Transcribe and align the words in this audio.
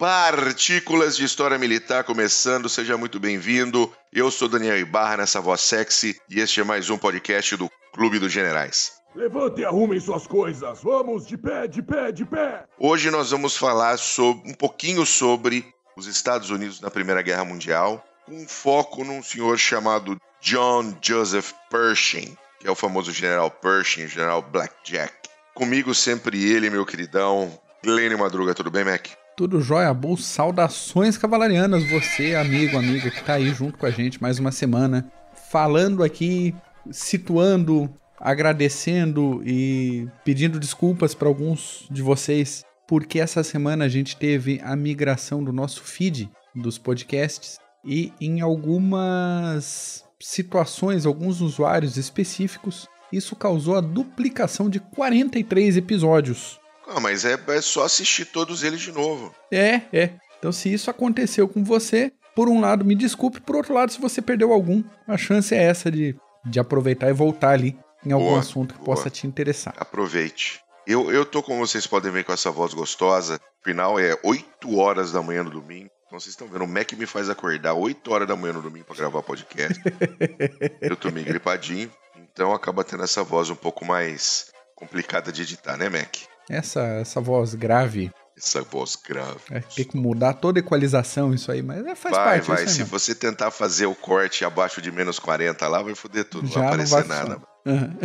Partículas 0.00 1.14
de 1.14 1.26
História 1.26 1.58
Militar 1.58 2.04
começando, 2.04 2.70
seja 2.70 2.96
muito 2.96 3.20
bem-vindo. 3.20 3.92
Eu 4.10 4.30
sou 4.30 4.48
Daniel 4.48 4.78
Ibarra, 4.78 5.18
nessa 5.18 5.42
voz 5.42 5.60
sexy, 5.60 6.18
e 6.26 6.40
este 6.40 6.58
é 6.58 6.64
mais 6.64 6.88
um 6.88 6.96
podcast 6.96 7.54
do 7.54 7.70
Clube 7.92 8.18
dos 8.18 8.32
Generais. 8.32 8.92
Levante 9.14 9.60
e 9.60 9.64
arrumem 9.66 10.00
suas 10.00 10.26
coisas. 10.26 10.82
Vamos 10.82 11.26
de 11.26 11.36
pé, 11.36 11.68
de 11.68 11.82
pé, 11.82 12.10
de 12.12 12.24
pé. 12.24 12.64
Hoje 12.78 13.10
nós 13.10 13.30
vamos 13.30 13.58
falar 13.58 13.98
sobre, 13.98 14.50
um 14.50 14.54
pouquinho 14.54 15.04
sobre 15.04 15.66
os 15.94 16.06
Estados 16.06 16.48
Unidos 16.48 16.80
na 16.80 16.90
Primeira 16.90 17.20
Guerra 17.20 17.44
Mundial, 17.44 18.02
com 18.24 18.48
foco 18.48 19.04
num 19.04 19.22
senhor 19.22 19.58
chamado 19.58 20.18
John 20.40 20.96
Joseph 21.02 21.52
Pershing, 21.70 22.34
que 22.58 22.66
é 22.66 22.70
o 22.70 22.74
famoso 22.74 23.12
General 23.12 23.50
Pershing, 23.50 24.08
General 24.08 24.40
Blackjack. 24.40 25.12
Comigo 25.52 25.94
sempre 25.94 26.42
ele, 26.42 26.70
meu 26.70 26.86
queridão, 26.86 27.52
Glênio 27.84 28.18
Madruga. 28.18 28.54
Tudo 28.54 28.70
bem, 28.70 28.82
Mac? 28.82 29.19
Tudo 29.40 29.62
jóia, 29.62 29.94
Bull. 29.94 30.18
Saudações 30.18 31.16
cavalarianas, 31.16 31.82
você, 31.88 32.34
amigo, 32.34 32.76
amiga, 32.76 33.10
que 33.10 33.24
tá 33.24 33.36
aí 33.36 33.48
junto 33.54 33.78
com 33.78 33.86
a 33.86 33.90
gente 33.90 34.20
mais 34.20 34.38
uma 34.38 34.52
semana, 34.52 35.10
falando 35.50 36.04
aqui, 36.04 36.54
situando, 36.90 37.88
agradecendo 38.18 39.40
e 39.42 40.06
pedindo 40.26 40.60
desculpas 40.60 41.14
para 41.14 41.26
alguns 41.26 41.86
de 41.90 42.02
vocês, 42.02 42.66
porque 42.86 43.18
essa 43.18 43.42
semana 43.42 43.86
a 43.86 43.88
gente 43.88 44.14
teve 44.14 44.60
a 44.62 44.76
migração 44.76 45.42
do 45.42 45.54
nosso 45.54 45.84
feed 45.84 46.30
dos 46.54 46.76
podcasts 46.76 47.58
e 47.82 48.12
em 48.20 48.42
algumas 48.42 50.04
situações, 50.20 51.06
alguns 51.06 51.40
usuários 51.40 51.96
específicos, 51.96 52.86
isso 53.10 53.34
causou 53.34 53.74
a 53.74 53.80
duplicação 53.80 54.68
de 54.68 54.80
43 54.80 55.78
episódios. 55.78 56.60
Ah, 56.92 56.98
mas 56.98 57.24
é, 57.24 57.38
é 57.48 57.60
só 57.60 57.84
assistir 57.84 58.24
todos 58.24 58.64
eles 58.64 58.80
de 58.80 58.90
novo. 58.90 59.32
É, 59.52 59.82
é. 59.92 60.10
Então, 60.38 60.50
se 60.50 60.72
isso 60.72 60.90
aconteceu 60.90 61.46
com 61.46 61.62
você, 61.62 62.12
por 62.34 62.48
um 62.48 62.60
lado, 62.60 62.84
me 62.84 62.96
desculpe, 62.96 63.40
por 63.40 63.54
outro 63.54 63.72
lado, 63.72 63.92
se 63.92 64.00
você 64.00 64.20
perdeu 64.20 64.52
algum, 64.52 64.82
a 65.06 65.16
chance 65.16 65.54
é 65.54 65.62
essa 65.62 65.90
de, 65.90 66.16
de 66.44 66.58
aproveitar 66.58 67.08
e 67.08 67.12
voltar 67.12 67.50
ali 67.50 67.78
em 68.04 68.10
algum 68.10 68.30
boa, 68.30 68.40
assunto 68.40 68.74
que 68.74 68.80
boa. 68.80 68.96
possa 68.96 69.08
te 69.08 69.26
interessar. 69.26 69.72
Aproveite. 69.76 70.60
Eu, 70.86 71.12
eu 71.12 71.24
tô, 71.24 71.42
como 71.42 71.64
vocês 71.64 71.86
podem 71.86 72.10
ver, 72.10 72.24
com 72.24 72.32
essa 72.32 72.50
voz 72.50 72.74
gostosa. 72.74 73.38
Final 73.62 74.00
é 74.00 74.18
8 74.24 74.76
horas 74.76 75.12
da 75.12 75.22
manhã 75.22 75.44
no 75.44 75.50
domingo. 75.50 75.90
Então 76.06 76.18
vocês 76.18 76.32
estão 76.32 76.48
vendo, 76.48 76.64
o 76.64 76.68
Mac 76.68 76.92
me 76.94 77.06
faz 77.06 77.30
acordar 77.30 77.74
8 77.74 78.10
horas 78.10 78.26
da 78.26 78.34
manhã 78.34 78.54
no 78.54 78.62
domingo 78.62 78.84
para 78.84 78.96
gravar 78.96 79.22
podcast. 79.22 79.80
eu 80.82 80.96
tô 80.96 81.08
meio 81.12 81.24
gripadinho, 81.24 81.88
então 82.16 82.52
acaba 82.52 82.82
tendo 82.82 83.04
essa 83.04 83.22
voz 83.22 83.48
um 83.48 83.54
pouco 83.54 83.84
mais 83.84 84.50
complicada 84.74 85.30
de 85.30 85.42
editar, 85.42 85.76
né, 85.76 85.88
Mac? 85.88 86.16
Essa, 86.50 86.80
essa 86.80 87.20
voz 87.20 87.54
grave. 87.54 88.10
Essa 88.36 88.62
voz 88.62 88.96
grave. 88.96 89.40
É, 89.50 89.60
tem 89.60 89.84
que 89.84 89.96
mudar 89.96 90.34
toda 90.34 90.58
a 90.58 90.62
equalização 90.62 91.32
isso 91.32 91.52
aí, 91.52 91.62
mas 91.62 91.86
é, 91.86 91.94
faz 91.94 92.16
vai, 92.16 92.24
parte. 92.24 92.48
Vai, 92.48 92.64
vai. 92.64 92.68
Se 92.68 92.82
você 92.82 93.14
tentar 93.14 93.50
fazer 93.50 93.86
o 93.86 93.94
corte 93.94 94.44
abaixo 94.44 94.82
de 94.82 94.90
menos 94.90 95.18
40 95.18 95.68
lá, 95.68 95.82
vai 95.82 95.94
foder 95.94 96.24
tudo. 96.24 96.48
Já 96.48 96.54
não 96.54 96.60
vai 96.60 96.68
aparecer 96.68 97.08
não 97.08 97.16
nada. 97.16 97.42
Uhum. 97.66 97.98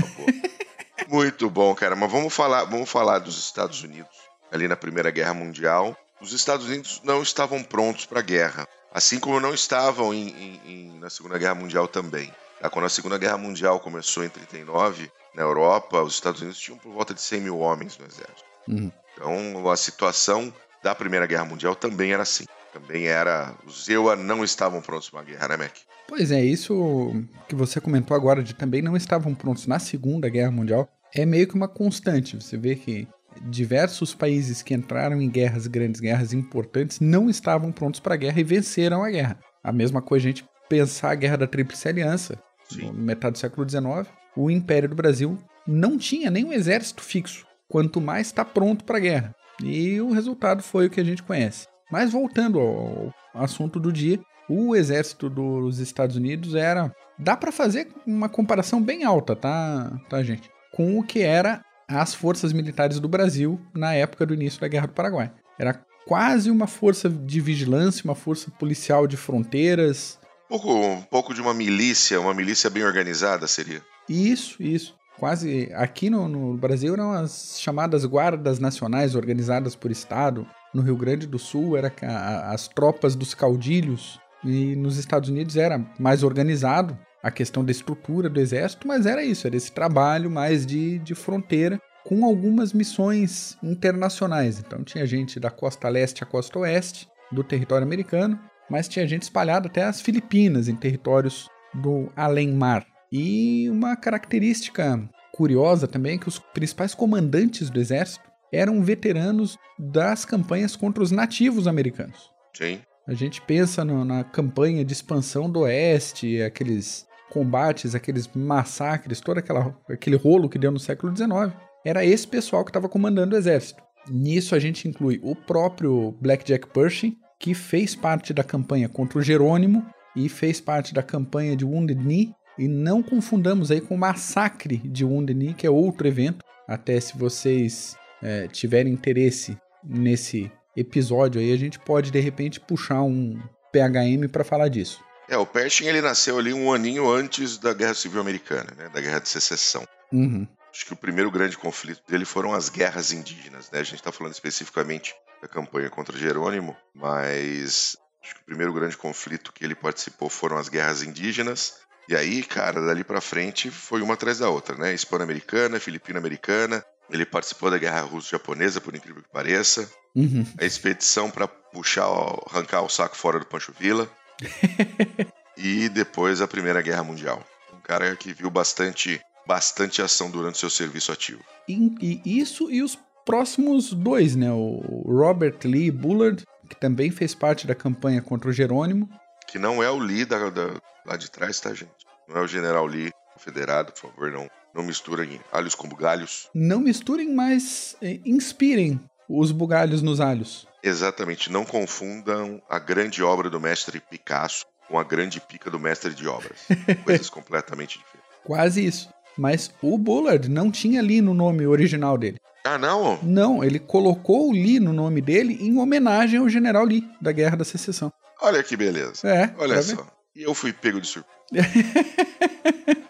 Muito 1.10 1.50
bom, 1.50 1.74
cara. 1.74 1.96
Mas 1.96 2.12
vamos 2.12 2.34
falar, 2.34 2.66
vamos 2.66 2.90
falar 2.90 3.20
dos 3.20 3.38
Estados 3.40 3.82
Unidos. 3.82 4.12
Ali 4.52 4.68
na 4.68 4.76
Primeira 4.76 5.09
Guerra 5.09 5.34
Mundial, 5.34 5.98
os 6.22 6.34
Estados 6.34 6.68
Unidos 6.68 7.02
não 7.04 7.22
estavam 7.22 7.64
prontos 7.64 8.06
para 8.06 8.20
a 8.20 8.24
guerra. 8.24 8.68
Assim 8.94 9.20
como 9.20 9.40
não 9.40 9.54
estavam 9.54 10.14
em, 10.14 10.30
em, 10.30 10.62
em, 10.66 11.00
na 11.00 11.09
Segunda 11.09 11.38
Guerra 11.38 11.56
Mundial 11.56 11.88
também. 11.88 12.32
Tá? 12.59 12.70
Quando 12.70 12.86
a 12.86 12.89
Segunda 12.89 13.17
Guerra 13.17 13.38
Mundial 13.38 13.80
começou 13.80 14.23
em 14.23 14.30
39, 14.30 15.11
na 15.36 15.42
Europa, 15.42 16.02
os 16.02 16.14
Estados 16.14 16.42
Unidos 16.42 16.59
tinham 16.59 16.78
por 16.78 16.92
volta 16.94 17.14
de 17.14 17.22
100 17.22 17.42
mil 17.42 17.59
homens 17.59 17.97
no 17.97 18.06
exército. 18.06 18.45
Uhum. 18.67 18.92
Então, 19.14 19.70
a 19.70 19.78
situação 19.78 20.53
da 20.84 20.94
Primeira 20.94 21.25
Guerra 21.25 21.45
Mundial 21.45 21.75
também 21.75 22.14
era 22.14 22.23
assim. 22.23 22.45
Também 22.73 23.08
era. 23.08 23.53
Os 23.66 23.88
EUA 23.88 24.16
não 24.16 24.44
estavam 24.44 24.81
prontos 24.81 25.09
para 25.09 25.19
uma 25.19 25.25
guerra, 25.25 25.47
né, 25.50 25.57
Mac? 25.57 25.72
Pois 26.07 26.31
é, 26.31 26.44
isso 26.44 27.13
que 27.47 27.56
você 27.56 27.81
comentou 27.81 28.16
agora 28.16 28.44
de 28.44 28.53
também 28.53 28.81
não 28.81 28.96
estavam 28.96 29.34
prontos 29.34 29.66
na 29.66 29.80
Segunda 29.80 30.30
Guerra 30.30 30.51
Mundial 30.51 30.90
é 31.13 31.25
meio 31.25 31.47
que 31.47 31.56
uma 31.56 31.68
constante. 31.68 32.35
Você 32.35 32.57
vê 32.57 32.75
que 32.75 33.07
diversos 33.41 34.13
países 34.13 34.62
que 34.62 34.74
entraram 34.74 35.22
em 35.22 35.30
guerras, 35.30 35.66
grandes 35.68 36.00
guerras 36.01 36.34
importantes, 36.34 37.00
não 37.00 37.30
estavam 37.30 37.72
prontos 37.72 38.00
para 38.00 38.13
a 38.13 38.18
guerra 38.18 38.40
e 38.40 38.44
venceram 38.44 39.03
a 39.03 39.09
guerra. 39.09 39.40
A 39.63 39.72
mesma 39.72 40.01
coisa 40.01 40.28
a 40.28 40.31
gente 40.31 40.46
pensar 40.70 41.12
a 41.12 41.16
Guerra 41.16 41.38
da 41.38 41.48
Tríplice 41.48 41.88
Aliança, 41.88 42.38
Sim. 42.70 42.88
no 42.88 42.94
metade 42.94 43.34
do 43.34 43.40
século 43.40 43.70
XIX, 43.70 44.08
o 44.36 44.50
Império 44.50 44.90
do 44.90 44.96
Brasil 44.96 45.38
não 45.68 45.98
tinha 45.98 46.30
nenhum 46.30 46.53
exército 46.53 47.02
fixo, 47.02 47.46
quanto 47.68 48.02
mais 48.02 48.28
está 48.28 48.46
pronto 48.46 48.84
para 48.84 48.98
a 48.98 49.02
guerra. 49.02 49.36
E 49.64 50.00
o 50.02 50.12
resultado 50.12 50.62
foi 50.62 50.88
o 50.88 50.90
que 50.90 51.00
a 51.00 51.04
gente 51.04 51.24
conhece. 51.24 51.68
Mas 51.92 52.12
voltando 52.12 52.59
ao 52.59 53.14
assunto 53.34 53.80
do 53.80 53.92
dia, 53.92 54.20
o 54.50 54.75
exército 54.75 55.30
dos 55.30 55.80
Estados 55.80 56.16
Unidos 56.16 56.56
era. 56.56 56.92
Dá 57.18 57.38
para 57.38 57.52
fazer 57.52 57.88
uma 58.06 58.28
comparação 58.28 58.81
bem 58.81 59.04
alta, 59.04 59.36
tá, 59.36 59.98
tá, 60.09 60.22
gente? 60.22 60.50
Com 60.74 61.00
o 61.00 61.04
que 61.04 61.22
era 61.22 61.62
as 61.88 62.14
forças 62.14 62.52
militares 62.52 63.00
do 63.00 63.08
Brasil 63.08 63.59
na 63.74 63.94
época 63.94 64.25
do 64.25 64.34
início 64.34 64.59
da 64.59 64.68
Guerra 64.68 64.88
do 64.88 64.94
Paraguai. 64.94 65.31
Era 65.58 65.80
quase 66.06 66.52
uma 66.52 66.68
força 66.68 67.09
de 67.09 67.40
vigilância, 67.40 68.04
uma 68.04 68.16
força 68.16 68.52
policial 68.52 69.08
de 69.08 69.16
fronteiras. 69.16 70.20
Um 70.50 70.59
pouco, 70.59 70.73
um 70.73 71.01
pouco 71.01 71.33
de 71.33 71.41
uma 71.41 71.53
milícia, 71.53 72.19
uma 72.19 72.33
milícia 72.33 72.69
bem 72.69 72.83
organizada 72.83 73.47
seria. 73.47 73.81
Isso, 74.07 74.61
isso. 74.61 74.95
Quase 75.17 75.72
aqui 75.73 76.09
no, 76.09 76.28
no 76.28 76.57
Brasil 76.57 76.94
eram 76.94 77.13
as 77.13 77.57
chamadas 77.59 78.06
guardas 78.06 78.59
nacionais 78.59 79.16
organizadas 79.16 79.75
por 79.75 79.89
estado. 79.89 80.45
No 80.73 80.81
Rio 80.81 80.97
Grande 80.97 81.25
do 81.25 81.39
Sul 81.39 81.78
era 81.78 81.91
a, 82.03 82.51
as 82.51 82.67
tropas 82.67 83.16
dos 83.16 83.33
caudilhos 83.33 84.19
e 84.44 84.75
nos 84.75 84.97
Estados 84.97 85.29
Unidos 85.29 85.56
era 85.56 85.83
mais 85.97 86.22
organizado 86.22 86.97
a 87.23 87.31
questão 87.31 87.66
da 87.66 87.72
estrutura 87.72 88.29
do 88.29 88.39
exército, 88.39 88.88
mas 88.88 89.07
era 89.07 89.23
isso, 89.23 89.47
era 89.47 89.56
esse 89.56 89.72
trabalho 89.72 90.29
mais 90.29 90.63
de, 90.66 91.00
de 91.00 91.16
fronteira 91.16 91.81
com 92.03 92.23
algumas 92.23 92.72
missões 92.72 93.57
internacionais. 93.63 94.59
Então 94.59 94.83
tinha 94.83 95.07
gente 95.07 95.39
da 95.39 95.50
costa 95.50 95.89
leste 95.89 96.23
à 96.23 96.27
costa 96.27 96.59
oeste 96.59 97.09
do 97.31 97.44
território 97.44 97.85
americano, 97.85 98.39
mas 98.70 98.88
tinha 98.88 99.08
gente 99.08 99.24
espalhada 99.24 99.68
até 99.68 99.84
as 99.84 100.02
Filipinas, 100.02 100.68
em 100.68 100.76
territórios 100.76 101.50
do 101.74 102.12
além-mar. 102.16 102.86
E 103.12 103.70
uma 103.70 103.96
característica 103.96 105.08
curiosa 105.34 105.88
também 105.88 106.16
é 106.16 106.18
que 106.18 106.28
os 106.28 106.40
principais 106.40 106.96
comandantes 106.96 107.70
do 107.70 107.80
exército 107.80 108.24
eram 108.52 108.81
veteranos 108.81 109.58
das 109.78 110.24
campanhas 110.24 110.75
contra 110.75 111.04
os 111.04 111.12
nativos 111.12 111.68
americanos. 111.68 112.31
Sim. 112.56 112.80
A 113.08 113.14
gente 113.14 113.42
pensa 113.42 113.84
no, 113.84 114.04
na 114.04 114.24
campanha 114.24 114.84
de 114.84 114.94
expansão 114.94 115.50
do 115.50 115.62
Oeste, 115.62 116.42
aqueles 116.42 117.06
combates, 117.30 117.94
aqueles 117.94 118.30
massacres, 118.34 119.20
todo 119.20 119.38
aquela, 119.38 119.78
aquele 119.90 120.16
rolo 120.16 120.50
que 120.50 120.58
deu 120.58 120.72
no 120.72 120.80
século 120.80 121.16
XIX. 121.16 121.54
Era 121.86 122.04
esse 122.04 122.28
pessoal 122.28 122.64
que 122.64 122.70
estava 122.70 122.90
comandando 122.90 123.36
o 123.36 123.38
exército. 123.38 123.84
Nisso 124.09 124.56
a 124.56 124.59
gente 124.59 124.88
inclui 124.88 125.20
o 125.22 125.36
próprio 125.36 126.14
Blackjack 126.22 126.68
Pershing, 126.70 127.18
que 127.40 127.53
fez 127.53 127.96
parte 127.96 128.34
da 128.34 128.44
campanha 128.44 128.90
contra 128.90 129.19
o 129.19 129.22
Jerônimo 129.22 129.85
e 130.16 130.29
fez 130.29 130.62
parte 130.62 130.94
da 130.94 131.03
campanha 131.03 131.56
de 131.56 131.66
Wounded 131.66 132.01
Knee 132.01 132.34
e 132.57 132.68
não 132.68 133.03
confundamos 133.03 133.69
aí 133.72 133.81
com 133.81 133.96
o 133.96 133.97
massacre 133.97 134.78
de 134.78 135.03
Wounded 135.03 135.38
Knee, 135.38 135.53
que 135.53 135.68
é 135.68 135.69
outro 135.69 136.07
evento. 136.07 136.44
Até 136.68 137.00
se 137.00 137.18
vocês 137.18 137.97
é, 138.22 138.47
tiverem 138.47 138.94
interesse 138.94 139.57
nesse 139.84 140.51
episódio 140.75 141.40
aí, 141.40 141.51
a 141.51 141.57
gente 141.57 141.79
pode 141.79 142.12
de 142.12 142.19
repente 142.19 142.59
puxar 142.59 143.01
um 143.01 143.40
PHM 143.72 144.28
para 144.31 144.44
falar 144.44 144.69
disso. 144.69 145.03
É, 145.28 145.38
o 145.38 145.45
Pershing 145.45 145.88
ele 145.88 146.01
nasceu 146.01 146.38
ali 146.38 146.53
um 146.53 146.72
aninho 146.72 147.09
antes 147.12 147.57
da 147.57 147.74
Guerra 147.74 147.94
Civil 147.94 148.22
Americana, 148.22 148.72
né, 148.78 148.90
da 148.94 149.01
Guerra 149.01 149.19
de 149.19 149.29
Secessão. 149.29 149.84
Uhum. 150.13 150.47
Acho 150.75 150.88
que 150.88 150.94
o 150.94 150.97
primeiro 150.97 151.31
grande 151.31 151.57
conflito 151.57 152.04
dele 152.06 152.25
foram 152.25 152.54
as 152.54 152.68
guerras 152.68 153.13
indígenas, 153.13 153.72
né? 153.72 153.80
A 153.80 153.83
gente 153.83 153.95
está 153.95 154.12
falando 154.12 154.33
especificamente 154.33 155.16
da 155.42 155.48
campanha 155.48 155.89
contra 155.89 156.18
Jerônimo, 156.18 156.75
mas 156.94 157.95
acho 158.22 158.36
que 158.36 158.42
o 158.42 158.45
primeiro 158.45 158.74
grande 158.74 158.98
conflito 158.98 159.54
que 159.54 159.63
ele 159.63 159.74
participou 159.74 160.30
foram 160.30 160.57
as 160.57 160.68
guerras 160.68 161.01
indígenas. 161.01 161.75
E 162.10 162.16
aí, 162.16 162.44
cara, 162.44 162.86
dali 162.86 163.06
para 163.06 163.22
frente 163.22 163.72
foi 163.72 164.01
uma 164.01 164.16
atrás 164.16 164.39
da 164.39 164.50
outra, 164.50 164.75
né? 164.75 164.94
Hispano-americana, 164.94 165.80
filipino-americana. 165.80 166.83
Ele 167.10 167.25
participou 167.25 167.72
da 167.72 167.77
Guerra 167.77 168.01
Russo-Japonesa, 168.01 168.81
por 168.81 168.94
incrível 168.94 169.24
que 169.24 169.30
pareça. 169.30 169.89
Uhum. 170.13 170.45
A 170.60 170.66
expedição 170.66 171.31
para 171.31 171.48
puxar, 171.48 172.06
arrancar 172.50 172.81
o 172.81 172.89
saco 172.89 173.16
fora 173.16 173.39
do 173.39 173.45
Pancho 173.45 173.74
Villa. 173.80 174.12
e 175.56 175.88
depois 175.88 176.42
a 176.42 176.48
Primeira 176.50 176.81
Guerra 176.81 177.04
Mundial. 177.04 177.42
Um 177.74 177.80
cara 177.80 178.13
que 178.18 178.33
viu 178.33 178.50
bastante, 178.50 179.22
bastante 179.47 180.01
ação 180.01 180.30
durante 180.30 180.57
seu 180.57 180.69
serviço 180.69 181.12
ativo. 181.12 181.44
E, 181.68 182.21
e 182.25 182.39
isso 182.39 182.69
e 182.71 182.81
os 182.81 182.97
próximos 183.25 183.94
dois, 183.94 184.36
né? 184.36 184.51
O 184.51 185.03
Robert 185.07 185.57
Lee 185.63 185.92
Bullard, 185.92 186.44
que 186.69 186.75
também 186.75 187.12
fez 187.12 187.33
parte 187.33 187.65
da 187.65 187.75
campanha 187.75 188.21
contra 188.21 188.50
o 188.50 188.53
Jerônimo. 188.53 189.09
Que 189.47 189.59
não 189.59 189.81
é 189.81 189.89
o 189.89 189.97
Lee 189.97 190.25
da, 190.25 190.50
da 190.50 190.74
lá 191.06 191.18
de 191.18 191.30
trás, 191.30 191.59
tá, 191.59 191.74
gente? 191.74 191.92
Não 192.27 192.38
é 192.38 192.42
o 192.42 192.47
General 192.47 192.86
Lee 192.86 193.12
confederado, 193.33 193.92
por 193.92 194.09
favor, 194.09 194.31
não, 194.31 194.50
não 194.74 194.83
misturem 194.83 195.39
alhos 195.51 195.75
com 195.75 195.88
bugalhos. 195.88 196.50
Não 196.53 196.80
misturem, 196.80 197.33
mas 197.33 197.95
é, 198.01 198.19
inspirem 198.25 199.00
os 199.27 199.51
bugalhos 199.51 200.01
nos 200.01 200.19
alhos. 200.19 200.68
Exatamente. 200.81 201.51
Não 201.51 201.65
confundam 201.65 202.62
a 202.69 202.80
grande 202.80 203.24
obra 203.24 203.50
do 203.50 203.59
mestre 203.59 204.00
Picasso 204.00 204.65
com 204.88 205.00
a 205.00 205.03
grande 205.03 205.41
pica 205.41 205.69
do 205.69 205.80
mestre 205.80 206.13
de 206.13 206.27
obras. 206.27 206.59
Coisas 207.03 207.30
completamente 207.30 207.98
diferentes. 207.98 208.30
Quase 208.44 208.86
isso. 208.86 209.09
Mas 209.38 209.72
o 209.82 209.98
Bullard 209.98 210.50
não 210.50 210.72
tinha 210.72 211.02
Lee 211.02 211.22
no 211.22 211.34
nome 211.34 211.66
original 211.68 212.18
dele. 212.18 212.38
Ah, 212.64 212.78
não? 212.78 213.20
Não, 213.22 213.64
ele 213.64 213.78
colocou 213.78 214.50
o 214.50 214.52
Lee 214.52 214.80
no 214.80 214.92
nome 214.92 215.22
dele 215.22 215.58
em 215.62 215.78
homenagem 215.78 216.40
ao 216.40 216.50
general 216.50 216.84
Lee, 216.84 217.08
da 217.22 217.32
Guerra 217.32 217.58
da 217.58 217.64
Secessão. 217.64 218.12
Olha 218.42 218.64
que 218.64 218.76
beleza. 218.76 219.28
É. 219.28 219.54
Olha 219.58 219.82
só. 219.82 220.08
E 220.36 220.44
eu 220.44 220.54
fui 220.54 220.74
pego 220.74 221.00
de 221.00 221.08
surpresa. 221.08 221.36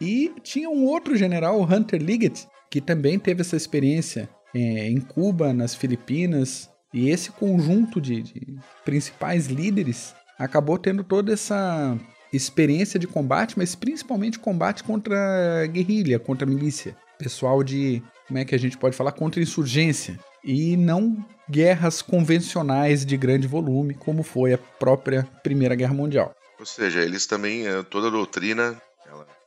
e 0.00 0.32
tinha 0.42 0.68
um 0.68 0.84
outro 0.84 1.16
general, 1.16 1.58
o 1.58 1.64
Hunter 1.64 2.02
Liggett, 2.02 2.48
que 2.68 2.80
também 2.80 3.18
teve 3.18 3.42
essa 3.42 3.56
experiência 3.56 4.28
é, 4.54 4.88
em 4.88 5.00
Cuba, 5.00 5.52
nas 5.52 5.74
Filipinas. 5.74 6.68
E 6.92 7.08
esse 7.10 7.30
conjunto 7.30 8.00
de, 8.00 8.22
de 8.22 8.58
principais 8.84 9.46
líderes 9.46 10.14
acabou 10.36 10.76
tendo 10.76 11.04
toda 11.04 11.32
essa 11.32 11.96
experiência 12.32 12.98
de 12.98 13.06
combate, 13.06 13.56
mas 13.56 13.74
principalmente 13.74 14.38
combate 14.38 14.82
contra 14.84 15.66
guerrilha, 15.66 16.18
contra 16.18 16.46
milícia. 16.46 16.96
Pessoal 17.18 17.62
de, 17.62 18.02
como 18.26 18.38
é 18.38 18.44
que 18.44 18.54
a 18.54 18.58
gente 18.58 18.78
pode 18.78 18.96
falar, 18.96 19.12
contra 19.12 19.42
insurgência. 19.42 20.18
E 20.42 20.76
não 20.76 21.24
guerras 21.48 22.00
convencionais 22.00 23.04
de 23.04 23.16
grande 23.16 23.46
volume, 23.46 23.94
como 23.94 24.22
foi 24.22 24.54
a 24.54 24.58
própria 24.58 25.28
Primeira 25.42 25.74
Guerra 25.74 25.92
Mundial. 25.92 26.34
Ou 26.58 26.64
seja, 26.64 27.00
eles 27.00 27.26
também, 27.26 27.66
eh, 27.66 27.82
toda 27.82 28.08
a 28.08 28.10
doutrina 28.10 28.80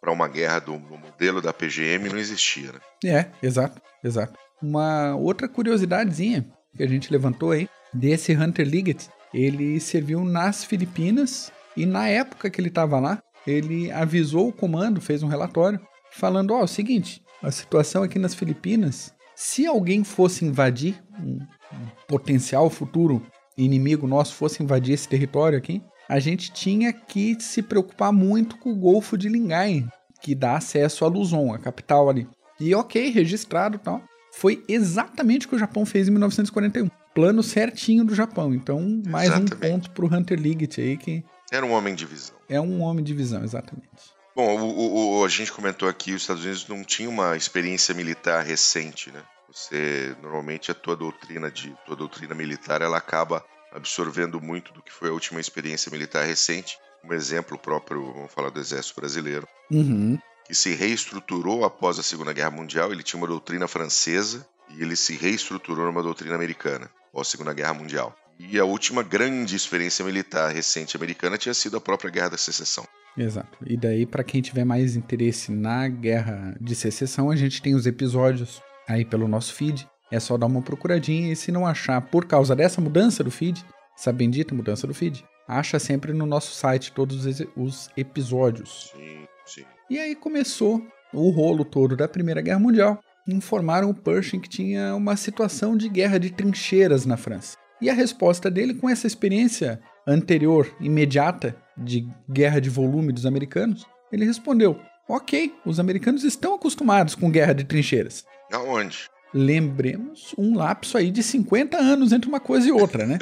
para 0.04 0.12
uma 0.12 0.28
guerra 0.28 0.60
do, 0.60 0.78
do, 0.78 0.98
modelo 0.98 1.42
da 1.42 1.54
PGM 1.54 2.10
não 2.10 2.18
existia, 2.18 2.74
né? 2.74 2.80
É, 3.06 3.26
exato, 3.42 3.82
exato. 4.04 4.38
Uma 4.62 5.16
outra 5.16 5.48
curiosidadezinha 5.48 6.46
que 6.76 6.84
a 6.84 6.88
gente 6.88 7.10
levantou 7.10 7.52
aí, 7.52 7.70
desse 7.94 8.36
Hunter 8.36 8.68
Liggett, 8.68 9.10
ele 9.34 9.80
serviu 9.80 10.26
nas 10.26 10.66
Filipinas 10.66 11.54
e 11.76 11.86
na 11.86 12.08
época 12.08 12.50
que 12.50 12.60
ele 12.60 12.70
estava 12.70 13.00
lá, 13.00 13.22
ele 13.46 13.92
avisou 13.92 14.48
o 14.48 14.54
comando, 14.54 15.02
fez 15.02 15.24
um 15.24 15.28
relatório, 15.28 15.80
falando: 16.12 16.52
Ó, 16.52 16.58
oh, 16.58 16.62
é 16.62 16.64
o 16.64 16.68
seguinte, 16.68 17.22
a 17.42 17.52
situação 17.52 18.04
aqui 18.04 18.18
nas 18.18 18.34
Filipinas, 18.34 19.14
se 19.36 19.66
alguém 19.66 20.04
fosse 20.04 20.46
invadir, 20.46 21.02
um, 21.20 21.40
um 21.74 21.88
potencial 22.08 22.70
futuro 22.70 23.22
inimigo 23.58 24.08
nosso 24.08 24.34
fosse 24.34 24.64
invadir 24.64 24.94
esse 24.94 25.08
território 25.08 25.58
aqui, 25.58 25.82
a 26.08 26.20
gente 26.20 26.52
tinha 26.52 26.92
que 26.92 27.38
se 27.40 27.62
preocupar 27.62 28.12
muito 28.12 28.58
com 28.58 28.72
o 28.72 28.76
Golfo 28.76 29.18
de 29.18 29.30
Lingayen, 29.30 29.88
que 30.22 30.36
dá 30.36 30.58
acesso 30.58 31.06
a 31.06 31.08
Luzon, 31.08 31.54
a 31.54 31.58
capital 31.58 32.10
ali. 32.10 32.28
E 32.60 32.74
ok, 32.74 33.10
registrado 33.10 33.76
e 33.76 33.80
tal. 33.80 34.02
Foi 34.36 34.64
exatamente 34.68 35.46
o 35.46 35.50
que 35.50 35.56
o 35.56 35.60
Japão 35.60 35.86
fez 35.86 36.08
em 36.08 36.12
1941. 36.12 36.90
Plano 37.14 37.44
certinho 37.44 38.04
do 38.04 38.16
Japão. 38.16 38.54
Então, 38.54 39.02
mais 39.08 39.30
exatamente. 39.30 39.54
um 39.54 39.60
ponto 39.60 39.92
pro 39.92 40.08
Hunter 40.08 40.40
Liggett 40.40 40.82
aí 40.82 40.98
que 40.98 41.24
era 41.54 41.64
um 41.66 41.72
homem 41.72 41.94
de 41.94 42.06
visão. 42.06 42.36
É 42.50 42.60
um 42.60 42.82
homem 42.82 43.04
de 43.04 43.14
visão, 43.14 43.44
exatamente. 43.44 43.88
Bom, 44.36 44.60
o, 44.60 45.20
o, 45.20 45.24
a 45.24 45.30
gente 45.30 45.52
comentou 45.52 45.88
aqui, 45.88 46.12
os 46.12 46.24
Estados 46.24 46.44
Unidos 46.44 46.68
não 46.68 46.84
tinha 46.84 47.08
uma 47.08 47.38
experiência 47.38 47.94
militar 47.94 48.44
recente, 48.44 49.12
né? 49.12 49.22
Você 49.52 50.16
normalmente 50.20 50.72
a 50.72 50.74
tua 50.74 50.96
doutrina 50.96 51.52
de 51.52 51.76
tua 51.86 51.96
doutrina 51.96 52.34
militar 52.34 52.82
ela 52.82 52.98
acaba 52.98 53.46
absorvendo 53.72 54.42
muito 54.42 54.74
do 54.74 54.82
que 54.82 54.92
foi 54.92 55.10
a 55.10 55.14
última 55.14 55.40
experiência 55.40 55.92
militar 55.92 56.26
recente. 56.26 56.80
Um 57.04 57.14
exemplo 57.14 57.56
próprio, 57.56 58.12
vamos 58.14 58.32
falar 58.32 58.50
do 58.50 58.60
Exército 58.60 59.00
Brasileiro, 59.00 59.48
uhum. 59.70 60.18
que 60.46 60.56
se 60.56 60.74
reestruturou 60.74 61.64
após 61.64 62.00
a 62.00 62.04
Segunda 62.04 62.34
Guerra 62.34 62.50
Mundial. 62.50 62.92
Ele 62.92 63.04
tinha 63.04 63.22
uma 63.22 63.28
doutrina 63.28 63.68
francesa 63.68 64.48
e 64.70 64.82
ele 64.82 64.96
se 64.96 65.16
reestruturou 65.16 65.86
numa 65.86 66.02
doutrina 66.02 66.34
americana 66.34 66.90
após 67.10 67.28
a 67.28 67.32
Segunda 67.32 67.54
Guerra 67.54 67.76
Mundial. 67.76 68.16
E 68.40 68.60
a 68.60 68.66
última 68.66 69.04
grande 69.04 69.56
experiência 69.56 70.04
militar 70.04 70.52
recente 70.52 70.98
americana 70.98 71.38
tinha 71.38 71.54
sido 71.54 71.78
a 71.78 71.82
própria 71.82 72.12
Guerra 72.12 72.30
da 72.30 72.38
Secessão. 72.38 72.86
Exato. 73.18 73.58
E 73.66 73.78
daí, 73.78 74.06
para 74.06 74.24
quem 74.24 74.42
tiver 74.42 74.66
mais 74.66 74.96
interesse 74.96 75.52
na 75.52 75.88
Guerra 75.88 76.56
de 76.60 76.76
Secessão, 76.76 77.30
a 77.30 77.36
gente 77.36 77.62
tem 77.62 77.76
os 77.76 77.86
episódios 77.86 78.62
aí 78.88 79.06
pelo 79.06 79.28
nosso 79.28 79.54
feed. 79.54 79.88
É 80.12 80.20
só 80.20 80.38
dar 80.38 80.48
uma 80.48 80.62
procuradinha 80.62 81.32
e 81.32 81.36
se 81.36 81.52
não 81.52 81.66
achar 81.66 82.02
por 82.02 82.26
causa 82.26 82.56
dessa 82.56 82.82
mudança 82.82 83.24
do 83.24 83.32
feed, 83.32 83.64
essa 83.98 84.12
bendita 84.12 84.54
mudança 84.54 84.86
do 84.88 84.94
feed, 84.94 85.24
acha 85.48 85.80
sempre 85.80 86.14
no 86.14 86.26
nosso 86.26 86.54
site 86.54 86.92
todos 86.92 87.26
os 87.56 87.90
episódios. 87.96 88.92
Sim, 88.96 89.28
sim. 89.46 89.66
E 89.90 90.00
aí 90.00 90.16
começou 90.16 90.86
o 91.14 91.30
rolo 91.30 91.64
todo 91.64 91.96
da 91.96 92.08
Primeira 92.08 92.42
Guerra 92.42 92.60
Mundial. 92.60 93.00
Informaram 93.28 93.90
o 93.90 93.94
Pershing 93.94 94.40
que 94.40 94.50
tinha 94.50 94.96
uma 94.96 95.16
situação 95.16 95.78
de 95.78 95.88
guerra 95.88 96.20
de 96.20 96.32
trincheiras 96.32 97.06
na 97.06 97.16
França. 97.16 97.58
E 97.82 97.90
a 97.90 97.94
resposta 97.94 98.50
dele, 98.50 98.74
com 98.74 98.90
essa 98.90 99.08
experiência 99.08 99.82
anterior, 100.08 100.74
imediata, 100.80 101.56
de 101.78 102.08
guerra 102.30 102.60
de 102.60 102.70
volume 102.70 103.12
dos 103.12 103.26
americanos, 103.26 103.86
ele 104.12 104.26
respondeu: 104.26 104.80
Ok, 105.08 105.54
os 105.66 105.80
americanos 105.80 106.24
estão 106.24 106.56
acostumados 106.56 107.16
com 107.16 107.32
guerra 107.32 107.54
de 107.54 107.64
trincheiras. 107.64 108.26
Aonde? 108.52 109.10
Lembremos 109.34 110.34
um 110.38 110.56
lapso 110.56 110.98
aí 110.98 111.10
de 111.10 111.24
50 111.24 111.78
anos 111.78 112.12
entre 112.12 112.30
uma 112.30 112.40
coisa 112.40 112.68
e 112.68 112.72
outra, 112.72 113.06
né? 113.06 113.18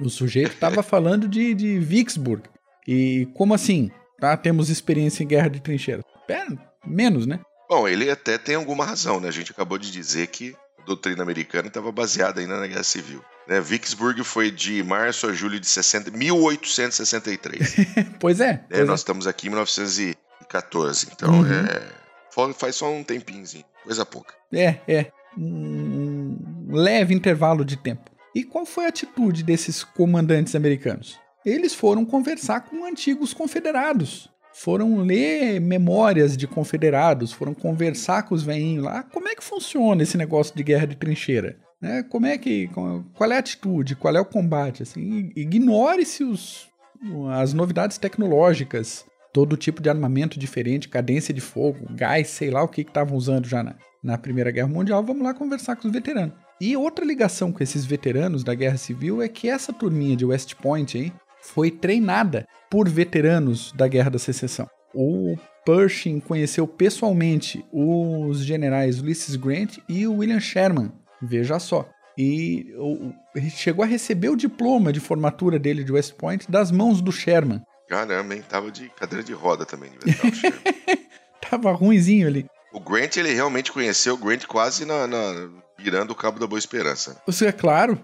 o 0.00 0.10
sujeito 0.10 0.54
estava 0.54 0.82
falando 0.82 1.28
de, 1.28 1.54
de 1.54 1.78
Vicksburg. 1.78 2.42
E 2.86 3.28
como 3.34 3.54
assim? 3.54 3.90
Tá, 4.18 4.36
temos 4.36 4.68
experiência 4.68 5.22
em 5.22 5.26
guerra 5.26 5.48
de 5.48 5.60
trincheiras. 5.60 6.04
Pera, 6.26 6.58
menos, 6.84 7.26
né? 7.26 7.40
Bom, 7.68 7.88
ele 7.88 8.10
até 8.10 8.36
tem 8.36 8.56
alguma 8.56 8.84
razão, 8.84 9.20
né? 9.20 9.28
A 9.28 9.32
gente 9.32 9.52
acabou 9.52 9.78
de 9.78 9.90
dizer 9.90 10.26
que 10.26 10.54
doutrina 10.86 11.22
americana 11.22 11.68
estava 11.68 11.90
baseada 11.92 12.40
ainda 12.40 12.58
na 12.58 12.66
Guerra 12.66 12.82
Civil. 12.82 13.22
Né? 13.48 13.60
Vicksburg 13.60 14.22
foi 14.24 14.50
de 14.50 14.82
março 14.82 15.26
a 15.26 15.32
julho 15.32 15.58
de 15.58 15.66
60, 15.66 16.10
1863. 16.10 17.76
pois 18.20 18.40
é. 18.40 18.52
Né? 18.52 18.64
Pois 18.68 18.86
Nós 18.86 19.00
é. 19.00 19.02
estamos 19.02 19.26
aqui 19.26 19.46
em 19.46 19.50
1914, 19.50 21.08
então 21.12 21.40
uhum. 21.40 22.48
é, 22.48 22.52
faz 22.54 22.76
só 22.76 22.92
um 22.92 23.02
tempinhozinho, 23.02 23.64
coisa 23.84 24.06
pouca. 24.06 24.34
É, 24.52 24.78
é. 24.86 25.12
Um 25.36 26.36
leve 26.70 27.14
intervalo 27.14 27.64
de 27.64 27.76
tempo. 27.76 28.10
E 28.34 28.44
qual 28.44 28.64
foi 28.64 28.86
a 28.86 28.88
atitude 28.88 29.42
desses 29.42 29.84
comandantes 29.84 30.54
americanos? 30.54 31.18
Eles 31.44 31.74
foram 31.74 32.04
conversar 32.04 32.62
com 32.62 32.86
antigos 32.86 33.34
confederados 33.34 34.31
foram 34.52 34.98
ler 34.98 35.60
memórias 35.60 36.36
de 36.36 36.46
confederados, 36.46 37.32
foram 37.32 37.54
conversar 37.54 38.22
com 38.24 38.34
os 38.34 38.42
veinhos 38.42 38.84
lá. 38.84 39.02
Como 39.02 39.28
é 39.28 39.34
que 39.34 39.42
funciona 39.42 40.02
esse 40.02 40.16
negócio 40.16 40.54
de 40.54 40.62
guerra 40.62 40.86
de 40.86 40.96
trincheira? 40.96 41.56
Né? 41.80 42.02
Como 42.04 42.26
é 42.26 42.38
que, 42.38 42.68
qual 42.68 43.32
é 43.32 43.36
a 43.36 43.38
atitude, 43.38 43.96
qual 43.96 44.14
é 44.14 44.20
o 44.20 44.24
combate? 44.24 44.82
Assim, 44.82 45.32
ignore-se 45.34 46.24
as 47.32 47.52
novidades 47.52 47.98
tecnológicas, 47.98 49.04
todo 49.32 49.56
tipo 49.56 49.82
de 49.82 49.88
armamento 49.88 50.38
diferente, 50.38 50.88
cadência 50.88 51.34
de 51.34 51.40
fogo, 51.40 51.86
gás, 51.90 52.28
sei 52.28 52.50
lá 52.50 52.62
o 52.62 52.68
que 52.68 52.82
estavam 52.82 53.16
usando 53.16 53.46
já 53.46 53.62
na, 53.62 53.74
na 54.02 54.16
Primeira 54.16 54.50
Guerra 54.50 54.68
Mundial. 54.68 55.02
Vamos 55.02 55.22
lá 55.22 55.34
conversar 55.34 55.74
com 55.74 55.88
os 55.88 55.92
veteranos. 55.92 56.34
E 56.60 56.76
outra 56.76 57.04
ligação 57.04 57.50
com 57.50 57.60
esses 57.60 57.84
veteranos 57.84 58.44
da 58.44 58.54
Guerra 58.54 58.76
Civil 58.76 59.20
é 59.20 59.28
que 59.28 59.48
essa 59.48 59.72
turminha 59.72 60.16
de 60.16 60.24
West 60.24 60.54
Point 60.54 60.96
aí, 60.96 61.12
foi 61.42 61.70
treinada 61.70 62.46
por 62.70 62.88
veteranos 62.88 63.72
da 63.72 63.86
Guerra 63.86 64.10
da 64.10 64.18
Secessão. 64.18 64.66
O 64.94 65.36
Pershing 65.64 66.20
conheceu 66.20 66.66
pessoalmente 66.66 67.64
os 67.72 68.44
generais 68.44 69.00
Ulysses 69.00 69.36
Grant 69.36 69.78
e 69.88 70.06
o 70.06 70.16
William 70.16 70.40
Sherman. 70.40 70.92
Veja 71.20 71.58
só. 71.58 71.88
E 72.16 72.66
chegou 73.50 73.84
a 73.84 73.88
receber 73.88 74.28
o 74.28 74.36
diploma 74.36 74.92
de 74.92 75.00
formatura 75.00 75.58
dele 75.58 75.82
de 75.82 75.92
West 75.92 76.14
Point 76.14 76.50
das 76.50 76.70
mãos 76.70 77.00
do 77.00 77.10
Sherman. 77.10 77.62
Caramba, 77.88 78.34
hein? 78.34 78.42
Tava 78.48 78.70
de 78.70 78.88
cadeira 78.90 79.24
de 79.24 79.32
roda 79.32 79.64
também, 79.64 79.90
de 80.04 80.12
Sherman. 80.12 80.60
Tava 81.50 81.72
ruimzinho 81.72 82.26
ali. 82.26 82.46
O 82.72 82.80
Grant, 82.80 83.16
ele 83.16 83.32
realmente 83.32 83.70
conheceu 83.70 84.14
o 84.14 84.16
Grant 84.16 84.46
quase 84.46 84.84
na, 84.84 85.06
na 85.06 85.50
virando 85.78 86.12
o 86.12 86.16
Cabo 86.16 86.38
da 86.38 86.46
Boa 86.46 86.58
Esperança. 86.58 87.20
Você 87.26 87.46
é 87.46 87.52
claro. 87.52 88.00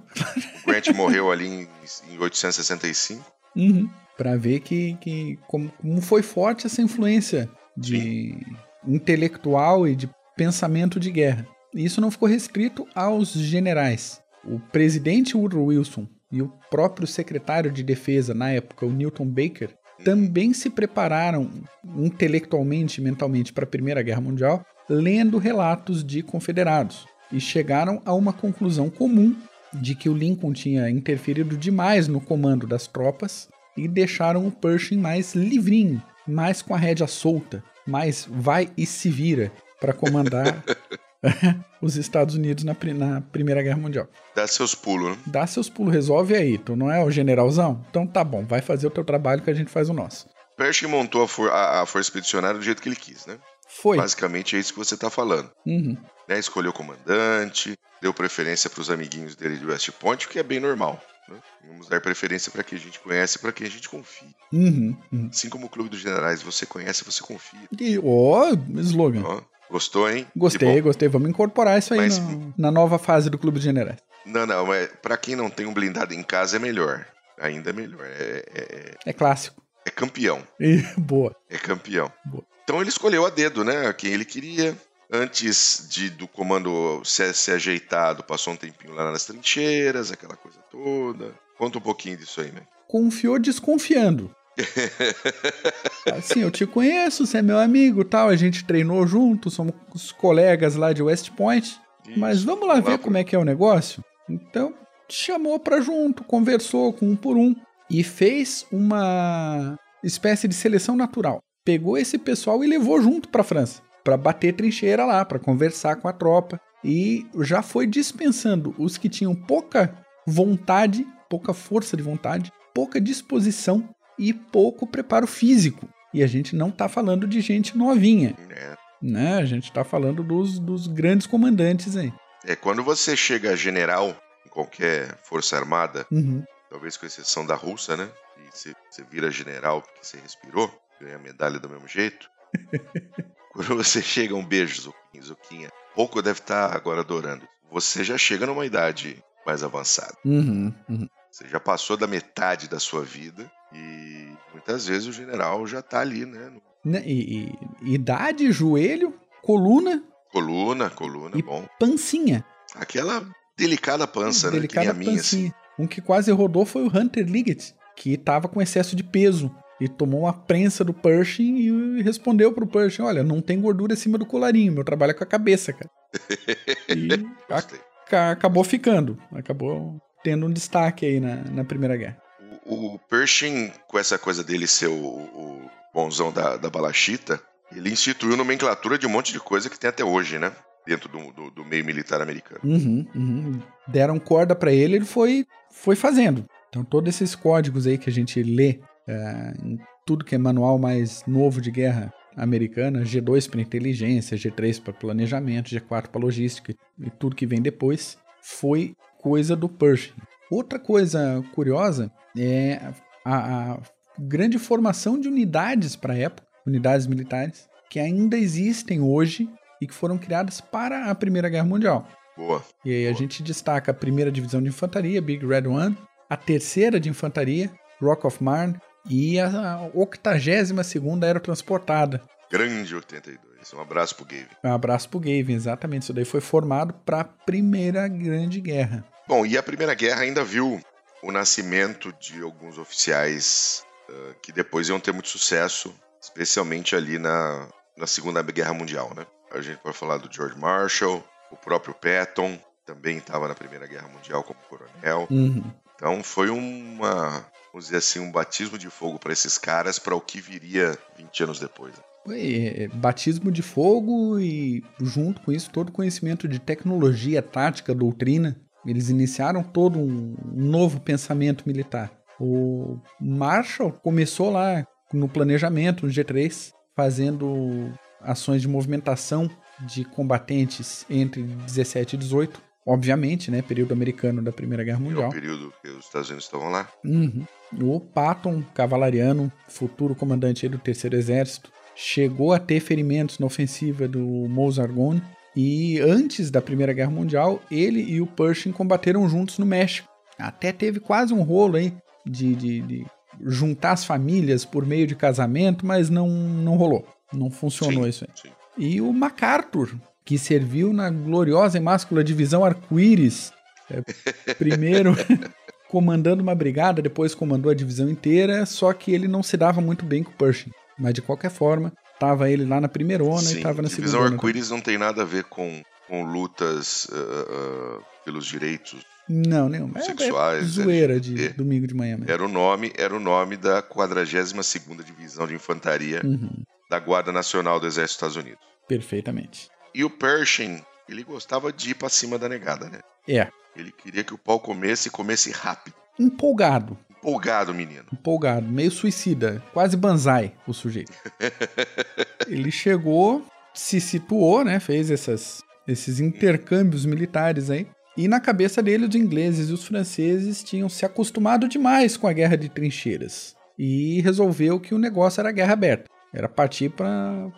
O 0.63 0.67
Grant 0.67 0.89
morreu 0.89 1.31
ali 1.31 1.47
em, 1.47 1.69
em 2.11 2.19
865. 2.19 3.25
Uhum. 3.57 3.89
Para 4.17 4.37
ver 4.37 4.61
que, 4.61 4.97
que 5.01 5.39
como, 5.47 5.71
como, 5.81 6.01
foi 6.01 6.23
forte 6.23 6.67
essa 6.67 6.83
influência 6.83 7.49
de 7.77 7.99
Sim. 7.99 8.41
intelectual 8.87 9.87
e 9.87 9.95
de 9.95 10.11
pensamento 10.37 10.99
de 10.99 11.11
guerra. 11.11 11.47
E 11.75 11.85
isso 11.85 12.01
não 12.01 12.11
ficou 12.11 12.29
restrito 12.29 12.87
aos 12.95 13.33
generais. 13.33 14.21
O 14.45 14.59
presidente 14.59 15.37
Woodrow 15.37 15.67
Wilson 15.67 16.07
e 16.31 16.43
o 16.43 16.53
próprio 16.71 17.07
secretário 17.07 17.71
de 17.71 17.83
defesa 17.83 18.35
na 18.35 18.51
época, 18.51 18.85
o 18.85 18.93
Newton 18.93 19.27
Baker, 19.27 19.71
também 20.05 20.53
se 20.53 20.71
prepararam 20.71 21.51
intelectualmente 21.97 23.01
e 23.01 23.05
mentalmente 23.05 23.53
para 23.53 23.65
a 23.65 23.69
Primeira 23.69 24.03
Guerra 24.03 24.21
Mundial, 24.21 24.65
lendo 24.89 25.39
relatos 25.39 26.05
de 26.05 26.23
confederados, 26.23 27.07
e 27.33 27.41
chegaram 27.41 28.01
a 28.05 28.15
uma 28.15 28.33
conclusão 28.33 28.89
comum 28.89 29.37
de 29.73 29.95
que 29.95 30.09
o 30.09 30.15
Lincoln 30.15 30.53
tinha 30.53 30.89
interferido 30.89 31.57
demais 31.57 32.09
no 32.09 32.21
comando 32.21 32.67
das 32.67 32.87
tropas 32.87 33.49
e 33.77 33.87
deixaram 33.87 34.47
o 34.47 34.53
Pershing 34.53 34.97
mais 34.97 35.35
livrinho, 35.35 36.03
mais 36.27 36.63
com 36.63 36.75
a 36.75 36.79
rédea 36.79 37.07
solta, 37.07 37.63
mais 37.87 38.27
vai 38.31 38.71
e 38.77 38.87
se 38.87 39.11
vira 39.11 39.53
para 39.81 39.93
comandar 39.93 40.65
os 41.83 41.97
Estados 41.97 42.35
Unidos 42.35 42.65
na, 42.65 42.77
na, 42.95 43.21
Primeira 43.21 43.63
Guerra 43.63 43.79
Mundial. 43.79 44.09
Dá 44.35 44.47
seus 44.47 44.75
pulos, 44.75 45.17
né? 45.17 45.19
Dá 45.27 45.47
seus 45.47 45.69
pulos, 45.69 45.93
resolve 45.93 46.35
aí. 46.35 46.59
Tu 46.59 46.77
não 46.77 46.91
é 46.91 47.03
o 47.03 47.11
generalzão? 47.11 47.85
Então 47.91 48.07
tá 48.07 48.23
bom, 48.23 48.45
vai 48.45 48.61
fazer 48.61 48.87
o 48.87 48.91
teu 48.91 49.05
trabalho 49.05 49.43
que 49.43 49.51
a 49.51 49.55
gente 49.55 49.71
faz 49.71 49.89
o 49.89 49.95
nosso. 49.95 50.29
Pershing 50.57 50.87
montou 50.87 51.23
a, 51.23 51.29
for 51.29 51.51
a, 51.51 51.83
a 51.83 51.87
Força 51.87 52.09
Expedicionária 52.09 52.59
do 52.59 52.65
jeito 52.65 52.83
que 52.83 52.89
ele 52.89 52.97
quis, 52.97 53.27
né? 53.27 53.39
Foi. 53.69 53.97
Basicamente 53.97 54.57
é 54.57 54.59
isso 54.59 54.73
que 54.73 54.79
você 54.79 54.97
tá 54.97 55.11
falando. 55.11 55.51
Uhum. 55.65 55.97
Né? 56.27 56.39
Escolheu 56.39 56.71
o 56.71 56.75
comandante, 56.75 57.79
deu 58.01 58.13
preferência 58.13 58.69
para 58.69 58.81
os 58.81 58.91
amiguinhos 58.91 59.37
dele 59.37 59.57
de 59.57 59.67
West 59.67 59.91
Point, 59.93 60.27
o 60.27 60.29
que 60.29 60.39
é 60.39 60.43
bem 60.43 60.59
normal. 60.59 61.01
Né? 61.29 61.37
Vamos 61.69 61.89
dar 61.89 62.01
preferência 62.01 62.51
para 62.51 62.65
quem 62.65 62.79
a 62.79 62.81
gente 62.81 62.99
conhece 62.99 63.37
e 63.37 63.41
para 63.41 63.53
quem 63.53 63.67
a 63.67 63.71
gente 63.71 63.89
confia. 63.89 64.29
Uhum, 64.53 64.97
uhum. 65.13 65.29
Assim 65.31 65.49
como 65.49 65.67
o 65.67 65.69
Clube 65.69 65.91
dos 65.91 66.01
Generais, 66.01 66.43
você 66.43 66.65
conhece, 66.65 67.05
você 67.05 67.23
confia. 67.23 67.61
E, 67.79 67.99
ó, 67.99 68.51
oh, 68.51 68.81
slogan. 68.81 69.23
Oh, 69.23 69.58
gostou, 69.71 70.11
hein? 70.11 70.27
Gostei, 70.37 70.81
gostei. 70.81 71.09
Vamos 71.09 71.29
incorporar 71.29 71.79
isso 71.79 71.95
aí 71.95 72.01
mas, 72.01 72.19
no, 72.19 72.55
na 72.57 72.71
nova 72.71 72.99
fase 72.99 73.31
do 73.31 73.39
Clube 73.39 73.57
dos 73.57 73.65
Generais. 73.65 73.99
Não, 74.25 74.47
não, 74.47 74.67
mas 74.67 74.89
para 75.03 75.17
quem 75.17 75.35
não 75.35 75.49
tem 75.49 75.67
um 75.67 75.73
blindado 75.73 76.13
em 76.15 76.23
casa 76.23 76.57
é 76.57 76.59
melhor. 76.59 77.07
Ainda 77.41 77.71
é 77.71 77.73
melhor. 77.73 78.05
É, 78.05 78.45
é, 78.55 78.61
é... 78.61 78.95
é 79.07 79.13
clássico. 79.13 79.63
É 79.85 79.91
campeão. 79.91 80.43
E, 80.61 80.83
boa. 80.99 81.35
É 81.49 81.57
campeão. 81.57 82.13
Boa. 82.25 82.45
Então 82.65 82.81
ele 82.81 82.91
escolheu 82.91 83.25
a 83.25 83.31
dedo, 83.31 83.65
né? 83.65 83.93
Quem 83.95 84.13
ele 84.13 84.25
queria. 84.25 84.77
Antes 85.11 85.87
de, 85.89 86.11
do 86.11 86.29
comando 86.29 87.01
ser, 87.03 87.35
ser 87.35 87.53
ajeitado, 87.53 88.23
passou 88.23 88.53
um 88.53 88.57
tempinho 88.57 88.93
lá 88.93 89.11
nas 89.11 89.25
trincheiras, 89.25 90.13
aquela 90.13 90.37
coisa 90.37 90.59
toda. 90.71 91.33
Conta 91.57 91.79
um 91.79 91.81
pouquinho 91.81 92.19
disso 92.19 92.43
aí, 92.43 92.53
né? 92.53 92.61
Confiou 92.87 93.39
desconfiando. 93.39 94.31
assim, 96.13 96.41
eu 96.41 96.51
te 96.51 96.67
conheço, 96.67 97.27
você 97.27 97.39
é 97.39 97.43
meu 97.43 97.59
amigo 97.59 98.05
tal, 98.05 98.29
a 98.29 98.37
gente 98.37 98.65
treinou 98.65 99.07
junto, 99.07 99.51
somos 99.51 100.13
colegas 100.17 100.75
lá 100.77 100.93
de 100.93 101.03
West 101.03 101.31
Point. 101.31 101.81
Isso, 102.07 102.19
mas 102.19 102.43
vamos 102.43 102.67
lá 102.67 102.81
ver 102.81 102.93
lá 102.93 102.99
como 102.99 103.17
é 103.17 103.25
que 103.25 103.37
é 103.37 103.39
o 103.39 103.45
negócio? 103.45 104.03
Então, 104.29 104.75
chamou 105.09 105.59
pra 105.59 105.81
junto, 105.81 106.25
conversou 106.25 106.93
com 106.93 107.07
um 107.07 107.17
por 107.17 107.37
um 107.37 107.55
e 107.91 108.03
fez 108.03 108.67
uma 108.71 109.77
espécie 110.03 110.47
de 110.47 110.55
seleção 110.55 110.97
natural. 110.97 111.41
Pegou 111.65 111.99
esse 111.99 112.19
pessoal 112.19 112.63
e 112.65 112.67
levou 112.67 113.01
junto 113.01 113.29
pra 113.29 113.45
França 113.45 113.83
para 114.09 114.17
bater 114.17 114.55
trincheira 114.55 115.05
lá, 115.05 115.23
para 115.23 115.39
conversar 115.39 115.97
com 115.97 116.09
a 116.09 116.13
tropa. 116.15 116.59
E 116.83 117.27
já 117.41 117.61
foi 117.61 117.87
dispensando 117.87 118.75
os 118.79 118.97
que 118.97 119.07
tinham 119.07 119.35
pouca 119.35 119.95
vontade, 120.27 121.07
pouca 121.29 121.53
força 121.53 121.95
de 121.95 122.03
vontade, 122.03 122.51
pouca 122.75 122.99
disposição 122.99 123.87
e 124.19 124.33
pouco 124.33 124.87
preparo 124.87 125.27
físico. 125.27 125.89
E 126.13 126.23
a 126.23 126.27
gente 126.27 126.57
não 126.57 126.69
está 126.69 126.89
falando 126.89 127.27
de 127.27 127.41
gente 127.41 127.77
novinha. 127.77 128.35
É. 128.51 128.77
Né? 129.01 129.37
A 129.37 129.45
gente 129.45 129.65
está 129.65 129.85
falando 129.85 130.23
dos, 130.23 130.59
dos 130.59 130.87
grandes 130.87 131.27
comandantes 131.27 131.97
aí. 131.97 132.13
É, 132.45 132.57
quando 132.57 132.83
você 132.83 133.17
chega 133.17 133.53
a 133.53 133.57
general 133.57 134.17
em 134.47 134.49
qualquer 134.49 135.17
força 135.23 135.57
armada, 135.57 136.07
uhum. 136.11 136.43
talvez 136.71 136.97
com 136.97 137.07
exceção 137.07 137.45
da 137.45 137.55
russa, 137.55 137.97
né? 137.97 138.09
E 138.39 138.51
você, 138.51 138.75
você 138.91 139.05
vira 139.05 139.31
general 139.31 139.83
porque 139.83 139.99
você 140.03 140.19
respirou, 140.19 140.73
ganha 141.01 141.17
a 141.17 141.21
medalha 141.21 141.59
do 141.59 141.69
mesmo 141.69 141.87
jeito. 141.87 142.29
Quando 143.53 143.77
você 143.77 144.01
chega, 144.01 144.35
um 144.35 144.45
beijo, 144.45 144.93
Zuquinha. 145.21 145.71
Pouco 145.95 146.23
deve 146.23 146.39
estar 146.39 146.71
tá 146.71 146.77
agora 146.77 147.01
adorando. 147.01 147.47
Você 147.71 148.05
já 148.05 148.17
chega 148.17 148.47
numa 148.47 148.65
idade 148.65 149.23
mais 149.45 149.63
avançada. 149.63 150.15
Uhum, 150.25 150.73
uhum. 150.89 151.09
Você 151.31 151.47
já 151.49 151.61
passou 151.61 151.97
da 151.97 152.07
metade 152.07 152.69
da 152.69 152.79
sua 152.79 153.03
vida 153.03 153.51
e 153.73 154.33
muitas 154.53 154.87
vezes 154.87 155.07
o 155.07 155.13
general 155.13 155.67
já 155.67 155.83
tá 155.83 156.01
ali, 156.01 156.25
né? 156.25 156.53
né 156.85 157.03
e, 157.05 157.53
e, 157.83 157.95
idade, 157.95 158.51
joelho, 158.51 159.15
coluna. 159.43 160.03
Coluna, 160.33 160.91
coluna, 160.91 161.37
e 161.37 161.43
bom. 161.43 161.67
Pancinha. 161.79 162.45
Aquela 162.75 163.27
delicada 163.57 164.07
pança, 164.07 164.51
delicada 164.51 164.93
né? 164.93 164.93
Que 164.93 164.99
nem 164.99 165.09
a 165.09 165.11
minha, 165.11 165.21
assim. 165.21 165.53
Um 165.79 165.87
que 165.87 166.01
quase 166.01 166.31
rodou 166.33 166.67
foi 166.67 166.83
o 166.83 166.93
Hunter 166.95 167.27
Liggett, 167.27 167.75
que 167.97 168.17
tava 168.17 168.49
com 168.49 168.61
excesso 168.61 168.97
de 168.97 169.03
peso 169.03 169.55
e 169.81 169.89
tomou 169.89 170.23
uma 170.23 170.33
prensa 170.33 170.85
do 170.85 170.93
Pershing 170.93 171.57
e 171.57 172.03
respondeu 172.03 172.53
pro 172.53 172.67
Pershing: 172.67 173.03
Olha, 173.03 173.23
não 173.23 173.41
tem 173.41 173.61
gordura 173.61 173.95
acima 173.95 174.19
do 174.19 174.27
colarinho, 174.27 174.73
meu 174.73 174.85
trabalho 174.85 175.11
é 175.11 175.15
com 175.15 175.25
a 175.25 175.27
cabeça, 175.27 175.73
cara. 175.73 175.91
E 176.89 178.17
acabou 178.31 178.65
ficando, 178.65 179.19
acabou 179.31 180.01
tendo 180.23 180.47
um 180.47 180.53
destaque 180.53 181.07
aí 181.07 181.21
na, 181.21 181.37
na 181.37 181.65
Primeira 181.65 181.97
Guerra. 181.97 182.17
O, 182.65 182.95
o 182.95 182.99
Pershing, 182.99 183.73
com 183.87 183.99
essa 183.99 184.19
coisa 184.19 184.45
dele 184.45 184.67
ser 184.67 184.89
o, 184.89 184.95
o 184.95 185.71
bonzão 185.93 186.33
da, 186.33 186.57
da 186.57 186.71
balachita, 186.71 187.41
ele 187.75 187.91
instituiu 187.91 188.37
nomenclatura 188.37 188.99
de 188.99 189.07
um 189.07 189.11
monte 189.11 189.33
de 189.33 189.41
coisa 189.41 189.69
que 189.69 189.79
tem 189.79 189.91
até 189.91 190.05
hoje, 190.05 190.39
né? 190.39 190.53
Dentro 190.87 191.09
do, 191.09 191.33
do, 191.33 191.51
do 191.51 191.65
meio 191.65 191.85
militar 191.85 192.21
americano. 192.21 192.61
Uhum, 192.65 193.07
uhum. 193.15 193.61
Deram 193.87 194.19
corda 194.19 194.55
para 194.55 194.73
ele, 194.73 194.97
ele 194.97 195.05
foi, 195.05 195.47
foi 195.71 195.95
fazendo. 195.95 196.47
Então, 196.69 196.83
todos 196.83 197.15
esses 197.15 197.35
códigos 197.35 197.87
aí 197.87 197.99
que 197.99 198.09
a 198.09 198.13
gente 198.13 198.43
lê 198.43 198.81
é, 199.07 199.55
em 199.63 199.79
tudo 200.07 200.25
que 200.25 200.35
é 200.35 200.39
manual 200.39 200.79
mais 200.79 201.23
novo 201.27 201.61
de 201.61 201.71
guerra 201.71 202.13
americana, 202.37 203.03
G2 203.03 203.51
para 203.51 203.61
inteligência, 203.61 204.39
G3 204.39 204.81
para 204.81 204.93
planejamento, 204.93 205.71
G4 205.71 206.09
para 206.09 206.21
logística 206.21 206.75
e 206.99 207.11
tudo 207.11 207.37
que 207.37 207.47
vem 207.47 207.61
depois, 207.61 208.17
foi 208.41 208.95
coisa 209.19 209.55
do 209.55 209.69
Pershing. 209.69 210.13
Outra 210.51 210.79
coisa 210.79 211.45
curiosa 211.55 212.11
é 212.37 212.81
a, 213.25 213.73
a 213.73 213.79
grande 214.19 214.59
formação 214.59 215.21
de 215.21 215.29
unidades 215.29 215.95
para 215.95 216.15
a 216.15 216.19
época, 216.19 216.47
unidades 216.67 217.07
militares, 217.07 217.69
que 217.91 217.99
ainda 217.99 218.37
existem 218.37 219.01
hoje 219.01 219.49
e 219.81 219.87
que 219.87 219.95
foram 219.95 220.19
criadas 220.19 220.61
para 220.61 221.11
a 221.11 221.15
Primeira 221.15 221.49
Guerra 221.49 221.67
Mundial. 221.67 222.07
Boa. 222.37 222.63
E 222.85 222.93
aí 222.93 223.03
Boa. 223.03 223.15
a 223.15 223.15
gente 223.15 223.43
destaca 223.43 223.91
a 223.91 223.95
primeira 223.95 224.31
divisão 224.31 224.63
de 224.63 224.69
infantaria, 224.69 225.21
Big 225.21 225.45
Red 225.45 225.67
One, 225.67 225.97
a 226.29 226.37
terceira 226.37 227.01
de 227.01 227.09
infantaria, 227.09 227.71
Rock 228.01 228.27
of 228.27 228.43
Marne, 228.43 228.77
e 229.09 229.41
a 229.41 229.89
82 229.95 231.23
era 231.23 231.41
transportada. 231.41 232.23
Grande 232.51 232.95
82. 232.95 233.73
Um 233.75 233.81
abraço 233.81 234.15
pro 234.15 234.25
Gavin. 234.25 234.47
Um 234.65 234.73
abraço 234.73 235.09
pro 235.09 235.21
Gavin, 235.21 235.55
exatamente. 235.55 236.03
Isso 236.03 236.13
daí 236.13 236.25
foi 236.25 236.41
formado 236.41 236.95
para 237.05 237.21
a 237.21 237.25
Primeira 237.25 238.09
Grande 238.09 238.61
Guerra. 238.61 239.05
Bom, 239.27 239.45
e 239.45 239.59
a 239.59 239.63
Primeira 239.63 239.95
Guerra 239.95 240.23
ainda 240.23 240.43
viu 240.43 240.81
o 241.23 241.33
nascimento 241.33 242.13
de 242.21 242.41
alguns 242.43 242.79
oficiais 242.79 243.85
uh, 244.09 244.35
que 244.41 244.53
depois 244.53 244.89
iam 244.89 245.01
ter 245.01 245.13
muito 245.13 245.29
sucesso, 245.29 245.95
especialmente 246.21 246.97
ali 246.97 247.19
na, 247.19 247.69
na 247.97 248.07
Segunda 248.07 248.43
Guerra 248.43 248.73
Mundial, 248.73 249.13
né? 249.15 249.27
A 249.51 249.61
gente 249.61 249.79
pode 249.79 249.97
falar 249.97 250.19
do 250.19 250.33
George 250.33 250.59
Marshall, 250.59 251.25
o 251.51 251.57
próprio 251.57 251.95
Patton, 251.95 252.59
também 252.85 253.19
estava 253.19 253.49
na 253.49 253.55
Primeira 253.55 253.87
Guerra 253.87 254.09
Mundial 254.09 254.43
como 254.43 254.59
coronel. 254.69 255.27
Uhum. 255.31 255.63
Então 255.95 256.23
foi 256.23 256.49
uma, 256.49 257.45
vamos 257.73 257.87
dizer 257.87 257.99
assim, 257.99 258.21
um 258.21 258.31
batismo 258.31 258.79
de 258.79 258.89
fogo 258.89 259.19
para 259.19 259.33
esses 259.33 259.59
caras 259.59 259.99
para 259.99 260.15
o 260.15 260.21
que 260.21 260.41
viria 260.41 260.97
20 261.17 261.43
anos 261.43 261.61
depois. 261.61 261.95
Foi 261.95 262.18
é, 262.33 262.89
batismo 262.89 263.51
de 263.51 263.63
fogo 263.63 264.39
e, 264.39 264.83
junto 265.01 265.41
com 265.41 265.53
isso, 265.53 265.71
todo 265.71 265.93
conhecimento 265.93 266.49
de 266.49 266.59
tecnologia, 266.59 267.43
tática, 267.43 267.95
doutrina. 267.95 268.61
Eles 268.87 269.11
iniciaram 269.11 269.63
todo 269.63 269.99
um 269.99 270.35
novo 270.55 271.01
pensamento 271.01 271.65
militar. 271.67 272.13
O 272.41 272.99
Marshall 273.21 273.93
começou 273.93 274.51
lá 274.51 274.87
no 275.13 275.29
planejamento, 275.29 276.07
no 276.07 276.13
G3, 276.13 276.73
fazendo 276.95 277.93
ações 278.21 278.63
de 278.63 278.69
movimentação 278.69 279.51
de 279.81 280.05
combatentes 280.05 281.05
entre 281.09 281.43
17 281.43 282.17
e 282.17 282.19
18 282.19 282.69
obviamente, 282.89 283.51
né? 283.51 283.61
Período 283.61 283.93
americano 283.93 284.41
da 284.41 284.51
Primeira 284.51 284.83
Guerra 284.83 284.99
Mundial. 284.99 285.25
É 285.25 285.29
o 285.29 285.33
período 285.33 285.73
que 285.83 285.91
os 285.91 286.07
Estados 286.07 286.31
Unidos 286.31 286.47
estavam 286.47 286.71
lá. 286.71 286.89
Uhum. 287.05 287.45
O 287.83 288.01
Patton, 288.01 288.63
cavalariano, 288.75 289.53
futuro 289.69 290.15
comandante 290.15 290.67
do 290.67 290.79
Terceiro 290.79 291.15
Exército, 291.15 291.71
chegou 291.99 292.53
a 292.53 292.61
ter 292.61 292.79
ferimentos 292.79 293.41
na 293.41 293.47
ofensiva 293.47 294.07
do 294.07 294.21
Mozargon 294.21 295.21
e 295.57 295.99
antes 295.99 296.49
da 296.49 296.63
Primeira 296.63 296.93
Guerra 296.93 297.11
Mundial, 297.11 297.61
ele 297.69 298.01
e 298.01 298.21
o 298.21 298.27
Pershing 298.27 298.71
combateram 298.71 299.29
juntos 299.29 299.59
no 299.59 299.67
México. 299.67 300.09
Até 300.39 300.71
teve 300.71 301.01
quase 301.01 301.35
um 301.35 301.43
rolo 301.43 301.77
aí 301.77 301.93
de, 302.25 302.55
de, 302.55 302.81
de 302.83 303.07
juntar 303.45 303.93
as 303.93 304.05
famílias 304.05 304.65
por 304.65 304.87
meio 304.87 305.09
de 305.09 305.17
casamento, 305.17 305.85
mas 305.85 306.09
não, 306.09 306.29
não 306.29 306.77
rolou. 306.77 307.05
Não 307.33 307.51
funcionou 307.51 308.05
sim, 308.05 308.11
isso 308.11 308.25
aí. 308.25 308.31
Sim. 308.43 308.51
E 308.79 309.01
o 309.01 309.13
MacArthur, 309.13 309.97
que 310.25 310.39
serviu 310.39 310.93
na 310.93 311.11
gloriosa 311.11 311.79
e 311.79 311.81
máscula 311.81 312.23
divisão 312.23 312.65
Arco-Íris. 312.65 313.53
É, 313.91 314.55
primeiro 314.55 315.17
comandando 315.91 316.45
uma 316.45 316.55
brigada, 316.55 317.03
depois 317.03 317.35
comandou 317.35 317.73
a 317.73 317.75
divisão 317.75 318.09
inteira, 318.09 318.65
só 318.67 318.93
que 318.93 319.11
ele 319.11 319.27
não 319.27 319.43
se 319.43 319.57
dava 319.57 319.81
muito 319.81 320.05
bem 320.05 320.23
com 320.23 320.31
o 320.31 320.35
Pershing. 320.35 320.71
Mas 320.99 321.15
de 321.15 321.23
qualquer 321.23 321.51
forma, 321.51 321.93
tava 322.19 322.51
ele 322.51 322.65
lá 322.65 322.81
na 322.81 322.89
primeira 322.89 323.23
onda 323.23 323.51
e 323.53 323.63
tava 323.63 323.83
na 323.83 323.89
segunda. 323.89 324.11
Divisão 324.11 324.23
Arco-Íris 324.23 324.71
não 324.71 324.81
tem 324.81 324.99
nada 324.99 325.23
a 325.23 325.25
ver 325.25 325.45
com, 325.45 325.83
com 326.09 326.25
lutas 326.25 327.05
uh, 327.07 327.99
uh, 327.99 328.05
pelos 328.25 328.47
direitos 328.47 329.05
não, 329.29 329.69
nenhum. 329.69 329.93
É, 329.95 330.01
sexuais. 330.01 330.65
É 330.65 330.67
zoeira 330.67 331.21
de 331.21 331.51
domingo 331.51 331.87
de 331.87 331.95
manhã 331.95 332.17
mesmo. 332.17 332.33
Era 332.33 332.45
o 332.45 332.49
nome, 332.49 332.93
era 332.97 333.15
o 333.15 333.21
nome 333.21 333.57
da 333.57 333.83
42ª 333.83 335.05
Divisão 335.05 335.47
de 335.47 335.55
Infantaria 335.55 336.23
uhum. 336.25 336.65
da 336.89 336.99
Guarda 336.99 337.31
Nacional 337.31 337.79
do 337.79 337.87
Exército 337.87 338.25
dos 338.25 338.35
Estados 338.35 338.37
Unidos. 338.37 338.67
Perfeitamente. 338.89 339.69
E 339.95 340.03
o 340.03 340.09
Pershing 340.09 340.83
ele 341.09 341.23
gostava 341.23 341.73
de 341.73 341.91
ir 341.91 341.95
pra 341.95 342.09
cima 342.09 342.39
da 342.39 342.49
negada, 342.49 342.89
né? 342.89 343.01
É. 343.29 343.49
Ele 343.77 343.93
queria 343.93 344.25
que 344.25 344.35
o 344.35 344.39
pau 344.39 344.59
comesse 344.59 345.09
e 345.09 345.11
comesse 345.11 345.51
rápido. 345.51 345.95
Empolgado. 346.19 346.99
Empolgado, 347.19 347.75
menino. 347.75 348.05
Empolgado, 348.13 348.67
meio 348.67 348.91
suicida, 348.91 349.63
quase 349.73 349.97
banzai 349.97 350.55
o 350.67 350.73
sujeito. 350.73 351.13
ele 352.47 352.71
chegou, 352.71 353.45
se 353.75 354.01
situou, 354.01 354.65
né? 354.65 354.79
Fez 354.79 355.11
essas, 355.11 355.63
esses 355.87 356.21
intercâmbios 356.21 357.05
militares 357.05 357.71
aí. 357.71 357.87
E 358.17 358.27
na 358.27 358.41
cabeça 358.41 358.83
dele, 358.83 359.07
os 359.07 359.15
ingleses 359.15 359.69
e 359.69 359.73
os 359.73 359.85
franceses 359.85 360.63
tinham 360.65 360.89
se 360.89 361.05
acostumado 361.05 361.69
demais 361.69 362.17
com 362.17 362.27
a 362.27 362.33
guerra 362.33 362.57
de 362.57 362.69
trincheiras. 362.69 363.55
E 363.79 364.21
resolveu 364.23 364.81
que 364.81 364.95
o 364.95 364.99
negócio 364.99 365.41
era 365.41 365.53
guerra 365.53 365.75
aberta. 365.75 366.11
Era 366.35 366.49
partir 366.49 366.91
para 366.91 367.49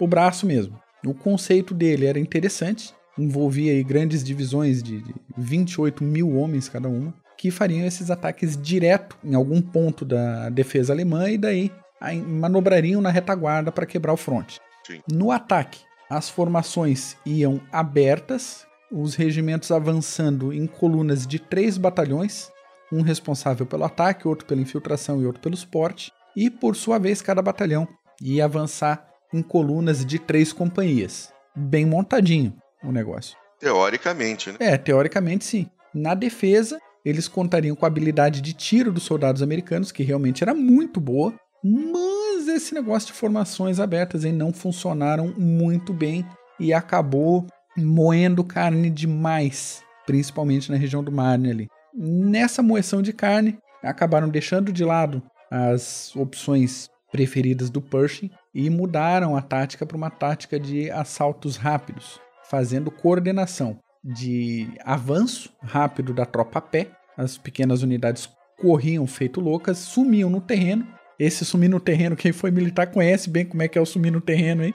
o 0.00 0.06
braço 0.06 0.46
mesmo. 0.46 0.78
O 1.04 1.14
conceito 1.14 1.74
dele 1.74 2.06
era 2.06 2.18
interessante, 2.18 2.94
envolvia 3.18 3.72
aí 3.72 3.84
grandes 3.84 4.24
divisões 4.24 4.82
de 4.82 5.04
28 5.36 6.02
mil 6.02 6.34
homens 6.36 6.68
cada 6.68 6.88
uma, 6.88 7.14
que 7.36 7.50
fariam 7.50 7.86
esses 7.86 8.10
ataques 8.10 8.56
direto 8.56 9.16
em 9.22 9.34
algum 9.34 9.60
ponto 9.60 10.04
da 10.04 10.48
defesa 10.48 10.92
alemã 10.92 11.30
e 11.30 11.38
daí 11.38 11.72
manobrariam 12.26 13.00
na 13.00 13.10
retaguarda 13.10 13.72
para 13.72 13.86
quebrar 13.86 14.12
o 14.12 14.16
fronte. 14.16 14.60
Sim. 14.86 15.00
No 15.10 15.30
ataque, 15.30 15.80
as 16.08 16.28
formações 16.28 17.16
iam 17.26 17.60
abertas, 17.72 18.66
os 18.90 19.14
regimentos 19.14 19.70
avançando 19.70 20.52
em 20.52 20.66
colunas 20.66 21.26
de 21.26 21.38
três 21.38 21.76
batalhões, 21.76 22.50
um 22.92 23.02
responsável 23.02 23.66
pelo 23.66 23.84
ataque, 23.84 24.28
outro 24.28 24.46
pela 24.46 24.60
infiltração 24.60 25.20
e 25.20 25.26
outro 25.26 25.42
pelo 25.42 25.54
esporte, 25.54 26.12
e 26.36 26.48
por 26.48 26.76
sua 26.76 26.98
vez 26.98 27.20
cada 27.20 27.42
batalhão 27.42 27.88
ia 28.22 28.44
avançar 28.44 29.08
em 29.32 29.42
colunas 29.42 30.04
de 30.04 30.18
três 30.18 30.52
companhias. 30.52 31.32
Bem 31.54 31.84
montadinho 31.84 32.54
o 32.84 32.92
negócio. 32.92 33.36
Teoricamente, 33.58 34.52
né? 34.52 34.58
É, 34.60 34.78
teoricamente 34.78 35.44
sim. 35.44 35.68
Na 35.92 36.14
defesa, 36.14 36.78
eles 37.06 37.28
contariam 37.28 37.76
com 37.76 37.84
a 37.84 37.88
habilidade 37.88 38.40
de 38.40 38.52
tiro 38.52 38.92
dos 38.92 39.04
soldados 39.04 39.40
americanos, 39.40 39.92
que 39.92 40.02
realmente 40.02 40.42
era 40.42 40.52
muito 40.52 41.00
boa, 41.00 41.32
mas 41.62 42.48
esse 42.48 42.74
negócio 42.74 43.06
de 43.06 43.12
formações 43.12 43.78
abertas 43.78 44.24
aí 44.24 44.32
não 44.32 44.52
funcionaram 44.52 45.32
muito 45.38 45.94
bem 45.94 46.26
e 46.58 46.74
acabou 46.74 47.46
moendo 47.76 48.42
carne 48.42 48.90
demais, 48.90 49.84
principalmente 50.04 50.68
na 50.68 50.76
região 50.76 51.04
do 51.04 51.12
Marne 51.12 51.48
ali. 51.48 51.68
Nessa 51.94 52.60
moeção 52.60 53.00
de 53.00 53.12
carne, 53.12 53.56
acabaram 53.84 54.28
deixando 54.28 54.72
de 54.72 54.84
lado 54.84 55.22
as 55.48 56.14
opções 56.16 56.90
preferidas 57.12 57.70
do 57.70 57.80
Pershing 57.80 58.32
e 58.52 58.68
mudaram 58.68 59.36
a 59.36 59.40
tática 59.40 59.86
para 59.86 59.96
uma 59.96 60.10
tática 60.10 60.58
de 60.58 60.90
assaltos 60.90 61.56
rápidos, 61.56 62.20
fazendo 62.50 62.90
coordenação 62.90 63.78
de 64.06 64.68
avanço 64.84 65.52
rápido 65.60 66.14
da 66.14 66.24
tropa 66.24 66.60
a 66.60 66.62
pé. 66.62 66.90
As 67.16 67.36
pequenas 67.36 67.82
unidades 67.82 68.28
corriam 68.60 69.06
feito 69.06 69.40
loucas, 69.40 69.78
sumiam 69.78 70.30
no 70.30 70.40
terreno. 70.40 70.86
Esse 71.18 71.44
sumir 71.44 71.68
no 71.68 71.80
terreno, 71.80 72.14
quem 72.14 72.30
foi 72.30 72.50
militar 72.50 72.86
conhece 72.88 73.28
bem 73.28 73.44
como 73.44 73.62
é 73.62 73.68
que 73.68 73.78
é 73.78 73.80
o 73.80 73.86
sumir 73.86 74.12
no 74.12 74.20
terreno, 74.20 74.62
hein? 74.62 74.72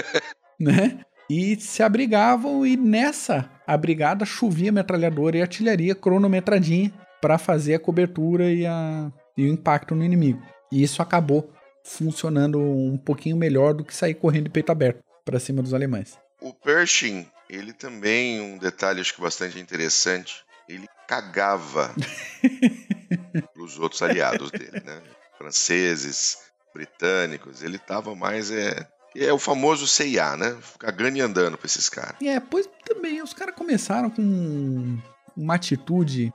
né? 0.58 1.00
E 1.28 1.56
se 1.56 1.82
abrigavam 1.82 2.66
e 2.66 2.76
nessa 2.76 3.50
abrigada 3.66 4.24
chovia 4.24 4.72
metralhadora 4.72 5.36
e 5.36 5.42
artilharia 5.42 5.94
cronometradinha 5.94 6.92
para 7.20 7.38
fazer 7.38 7.74
a 7.74 7.78
cobertura 7.78 8.50
e, 8.50 8.66
a, 8.66 9.10
e 9.36 9.44
o 9.44 9.48
impacto 9.48 9.94
no 9.94 10.04
inimigo. 10.04 10.42
E 10.72 10.82
isso 10.82 11.00
acabou 11.00 11.50
funcionando 11.82 12.58
um 12.58 12.96
pouquinho 12.96 13.36
melhor 13.36 13.74
do 13.74 13.84
que 13.84 13.94
sair 13.94 14.14
correndo 14.14 14.44
de 14.44 14.50
peito 14.50 14.72
aberto 14.72 15.02
para 15.24 15.38
cima 15.38 15.62
dos 15.62 15.74
alemães. 15.74 16.18
O 16.40 16.52
Pershing, 16.52 17.26
ele 17.48 17.72
também, 17.72 18.40
um 18.40 18.58
detalhe 18.58 19.00
acho 19.00 19.14
que 19.14 19.20
bastante 19.20 19.58
interessante, 19.58 20.44
ele 20.68 20.88
cagava 21.06 21.94
os 23.56 23.78
outros 23.78 24.02
aliados 24.02 24.50
dele, 24.50 24.80
né? 24.84 25.02
Franceses, 25.36 26.38
britânicos, 26.72 27.62
ele 27.62 27.78
tava 27.78 28.14
mais 28.14 28.50
é 28.50 28.88
é 29.16 29.32
o 29.32 29.38
famoso 29.38 29.86
CIA, 29.86 30.36
né? 30.36 30.58
Cagando 30.76 31.16
e 31.16 31.20
andando 31.20 31.56
pra 31.56 31.66
esses 31.66 31.88
caras. 31.88 32.16
É, 32.20 32.40
pois 32.40 32.68
também, 32.84 33.22
os 33.22 33.32
caras 33.32 33.54
começaram 33.54 34.10
com 34.10 34.98
uma 35.36 35.54
atitude 35.54 36.32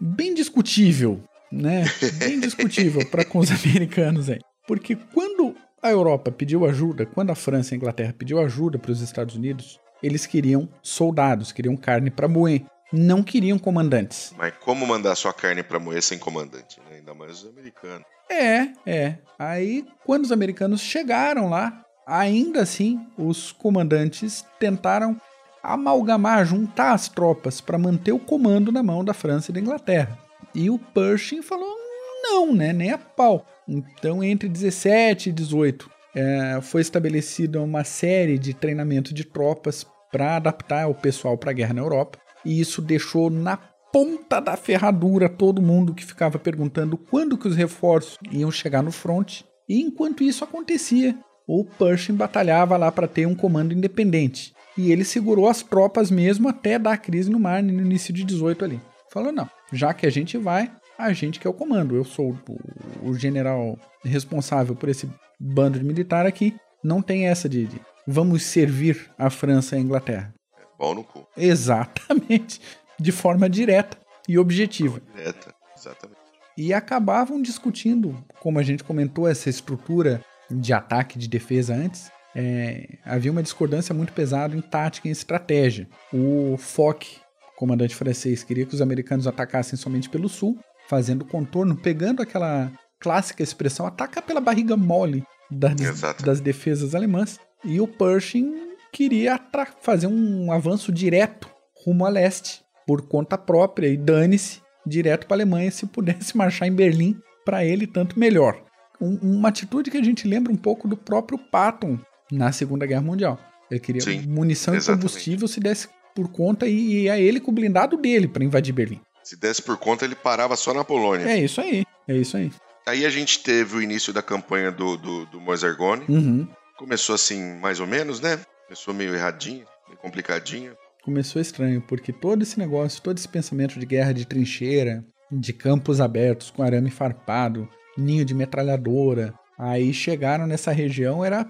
bem 0.00 0.32
discutível 0.32 1.22
né? 1.52 1.84
Bem 2.14 2.40
discutível 2.40 3.06
para 3.06 3.24
com 3.24 3.38
os 3.38 3.50
americanos 3.52 4.30
aí. 4.30 4.40
Porque 4.66 4.96
quando 4.96 5.51
a 5.82 5.90
Europa 5.90 6.30
pediu 6.30 6.64
ajuda, 6.64 7.04
quando 7.04 7.30
a 7.30 7.34
França 7.34 7.72
e 7.72 7.74
a 7.74 7.76
Inglaterra 7.76 8.14
pediu 8.16 8.38
ajuda 8.38 8.78
para 8.78 8.92
os 8.92 9.00
Estados 9.00 9.34
Unidos, 9.34 9.80
eles 10.02 10.26
queriam 10.26 10.68
soldados, 10.80 11.50
queriam 11.50 11.76
carne 11.76 12.10
para 12.10 12.28
moer, 12.28 12.62
não 12.92 13.22
queriam 13.22 13.58
comandantes. 13.58 14.32
Mas 14.36 14.54
como 14.60 14.86
mandar 14.86 15.14
sua 15.16 15.32
carne 15.32 15.62
para 15.62 15.78
moer 15.78 16.02
sem 16.02 16.18
comandante, 16.18 16.80
né? 16.88 16.96
Ainda 16.96 17.14
mais 17.14 17.42
os 17.42 17.48
americanos. 17.48 18.06
É, 18.30 18.72
é. 18.86 19.18
Aí, 19.38 19.84
quando 20.04 20.24
os 20.24 20.32
americanos 20.32 20.80
chegaram 20.80 21.48
lá, 21.48 21.84
ainda 22.06 22.62
assim, 22.62 23.04
os 23.16 23.50
comandantes 23.52 24.44
tentaram 24.58 25.20
amalgamar, 25.62 26.44
juntar 26.44 26.92
as 26.92 27.08
tropas 27.08 27.60
para 27.60 27.78
manter 27.78 28.12
o 28.12 28.18
comando 28.18 28.72
na 28.72 28.82
mão 28.82 29.04
da 29.04 29.14
França 29.14 29.50
e 29.50 29.54
da 29.54 29.60
Inglaterra. 29.60 30.18
E 30.54 30.68
o 30.70 30.78
Pershing 30.78 31.42
falou: 31.42 31.81
não, 32.22 32.54
né? 32.54 32.72
Nem 32.72 32.90
a 32.90 32.98
pau. 32.98 33.44
Então, 33.68 34.22
entre 34.22 34.48
17 34.48 35.30
e 35.30 35.32
18, 35.32 35.90
é, 36.14 36.58
foi 36.60 36.80
estabelecida 36.80 37.60
uma 37.60 37.84
série 37.84 38.38
de 38.38 38.54
treinamento 38.54 39.12
de 39.12 39.24
tropas 39.24 39.86
para 40.10 40.36
adaptar 40.36 40.88
o 40.88 40.94
pessoal 40.94 41.38
para 41.38 41.50
a 41.50 41.54
guerra 41.54 41.74
na 41.74 41.82
Europa. 41.82 42.18
E 42.44 42.60
isso 42.60 42.82
deixou 42.82 43.30
na 43.30 43.56
ponta 43.56 44.40
da 44.40 44.56
ferradura 44.56 45.28
todo 45.28 45.62
mundo 45.62 45.94
que 45.94 46.04
ficava 46.04 46.38
perguntando 46.38 46.96
quando 46.96 47.36
que 47.36 47.48
os 47.48 47.56
reforços 47.56 48.18
iam 48.30 48.50
chegar 48.50 48.82
no 48.82 48.92
front. 48.92 49.42
E 49.68 49.80
enquanto 49.80 50.24
isso 50.24 50.44
acontecia, 50.44 51.16
o 51.46 51.64
Pershing 51.64 52.14
batalhava 52.14 52.76
lá 52.76 52.90
para 52.90 53.08
ter 53.08 53.26
um 53.26 53.34
comando 53.34 53.74
independente. 53.74 54.52
E 54.76 54.90
ele 54.90 55.04
segurou 55.04 55.48
as 55.48 55.62
tropas 55.62 56.10
mesmo 56.10 56.48
até 56.48 56.78
dar 56.78 56.92
a 56.92 56.96
crise 56.96 57.30
no 57.30 57.38
mar 57.38 57.62
no 57.62 57.70
início 57.72 58.12
de 58.12 58.24
18 58.24 58.64
ali. 58.64 58.80
Falou: 59.12 59.30
não, 59.30 59.48
já 59.70 59.92
que 59.92 60.06
a 60.06 60.10
gente 60.10 60.38
vai, 60.38 60.72
a 61.04 61.12
gente 61.12 61.38
que 61.40 61.46
é 61.46 61.50
o 61.50 61.54
comando. 61.54 61.96
Eu 61.96 62.04
sou 62.04 62.36
o, 62.48 63.10
o 63.10 63.14
general 63.14 63.78
responsável 64.04 64.74
por 64.74 64.88
esse 64.88 65.08
bando 65.38 65.78
de 65.78 65.84
militar 65.84 66.26
aqui. 66.26 66.54
Não 66.82 67.02
tem 67.02 67.28
essa 67.28 67.48
de, 67.48 67.66
de 67.66 67.80
vamos 68.06 68.42
servir 68.44 69.10
a 69.18 69.30
França 69.30 69.76
e 69.76 69.78
a 69.78 69.82
Inglaterra. 69.82 70.34
É 70.58 70.64
bom 70.78 70.94
no 70.94 71.04
cu. 71.04 71.26
Exatamente. 71.36 72.60
De 72.98 73.12
forma 73.12 73.48
direta 73.48 73.96
e 74.28 74.38
objetiva. 74.38 75.00
Direta, 75.14 75.54
exatamente. 75.76 76.20
E 76.56 76.72
acabavam 76.72 77.40
discutindo, 77.40 78.22
como 78.40 78.58
a 78.58 78.62
gente 78.62 78.84
comentou, 78.84 79.26
essa 79.26 79.48
estrutura 79.48 80.22
de 80.50 80.72
ataque 80.72 81.16
e 81.16 81.20
de 81.20 81.28
defesa 81.28 81.74
antes. 81.74 82.10
É, 82.34 82.98
havia 83.04 83.30
uma 83.30 83.42
discordância 83.42 83.94
muito 83.94 84.12
pesada 84.12 84.56
em 84.56 84.60
tática 84.60 85.06
e 85.06 85.10
em 85.10 85.12
estratégia. 85.12 85.88
O 86.12 86.56
Foch 86.56 87.20
comandante 87.62 87.94
francês 87.94 88.42
queria 88.42 88.66
que 88.66 88.74
os 88.74 88.82
americanos 88.82 89.28
atacassem 89.28 89.78
somente 89.78 90.10
pelo 90.10 90.28
sul, 90.28 90.58
fazendo 90.92 91.24
contorno, 91.24 91.74
pegando 91.74 92.20
aquela 92.20 92.70
clássica 93.00 93.42
expressão 93.42 93.86
ataca 93.86 94.20
pela 94.20 94.42
barriga 94.42 94.76
mole 94.76 95.24
das, 95.50 96.02
das 96.22 96.38
defesas 96.38 96.94
alemãs. 96.94 97.40
E 97.64 97.80
o 97.80 97.88
Pershing 97.88 98.52
queria 98.92 99.40
fazer 99.80 100.06
um 100.06 100.52
avanço 100.52 100.92
direto 100.92 101.48
rumo 101.82 102.04
a 102.04 102.10
leste, 102.10 102.60
por 102.86 103.08
conta 103.08 103.38
própria, 103.38 103.88
e 103.88 103.96
dane-se 103.96 104.60
direto 104.86 105.26
para 105.26 105.36
a 105.36 105.38
Alemanha 105.38 105.70
se 105.70 105.86
pudesse 105.86 106.36
marchar 106.36 106.68
em 106.68 106.72
Berlim, 106.72 107.16
para 107.42 107.64
ele 107.64 107.86
tanto 107.86 108.18
melhor. 108.18 108.62
Um, 109.00 109.16
uma 109.22 109.48
atitude 109.48 109.90
que 109.90 109.96
a 109.96 110.04
gente 110.04 110.28
lembra 110.28 110.52
um 110.52 110.56
pouco 110.56 110.86
do 110.86 110.96
próprio 110.96 111.38
Patton 111.38 111.98
na 112.30 112.52
Segunda 112.52 112.84
Guerra 112.84 113.00
Mundial. 113.00 113.40
Ele 113.70 113.80
queria 113.80 114.02
Sim, 114.02 114.26
munição 114.26 114.74
exatamente. 114.74 115.00
e 115.00 115.08
combustível 115.08 115.48
se 115.48 115.58
desse 115.58 115.88
por 116.14 116.28
conta 116.28 116.66
e 116.66 117.04
ia 117.04 117.18
ele 117.18 117.40
com 117.40 117.50
o 117.50 117.54
blindado 117.54 117.96
dele 117.96 118.28
para 118.28 118.44
invadir 118.44 118.74
Berlim. 118.74 119.00
Se 119.24 119.36
desse 119.36 119.62
por 119.62 119.76
conta, 119.76 120.04
ele 120.04 120.14
parava 120.14 120.56
só 120.56 120.74
na 120.74 120.84
Polônia. 120.84 121.26
É 121.26 121.38
isso 121.38 121.60
aí, 121.60 121.84
é 122.08 122.16
isso 122.16 122.36
aí. 122.36 122.50
Aí 122.86 123.06
a 123.06 123.10
gente 123.10 123.40
teve 123.40 123.76
o 123.76 123.82
início 123.82 124.12
da 124.12 124.22
campanha 124.22 124.72
do, 124.72 124.96
do, 124.96 125.26
do 125.26 125.40
Moisargone. 125.40 126.04
Uhum. 126.08 126.48
Começou 126.76 127.14
assim, 127.14 127.56
mais 127.60 127.78
ou 127.78 127.86
menos, 127.86 128.20
né? 128.20 128.40
Começou 128.64 128.92
meio 128.92 129.14
erradinho, 129.14 129.64
meio 129.86 129.98
complicadinho. 129.98 130.74
Começou 131.02 131.40
estranho, 131.40 131.80
porque 131.80 132.12
todo 132.12 132.42
esse 132.42 132.58
negócio, 132.58 133.00
todo 133.02 133.18
esse 133.18 133.28
pensamento 133.28 133.78
de 133.78 133.86
guerra 133.86 134.12
de 134.12 134.24
trincheira, 134.24 135.04
de 135.30 135.52
campos 135.52 136.00
abertos 136.00 136.50
com 136.50 136.62
arame 136.62 136.90
farpado, 136.90 137.68
ninho 137.96 138.24
de 138.24 138.34
metralhadora, 138.34 139.34
aí 139.58 139.92
chegaram 139.92 140.46
nessa 140.46 140.72
região, 140.72 141.24
era 141.24 141.46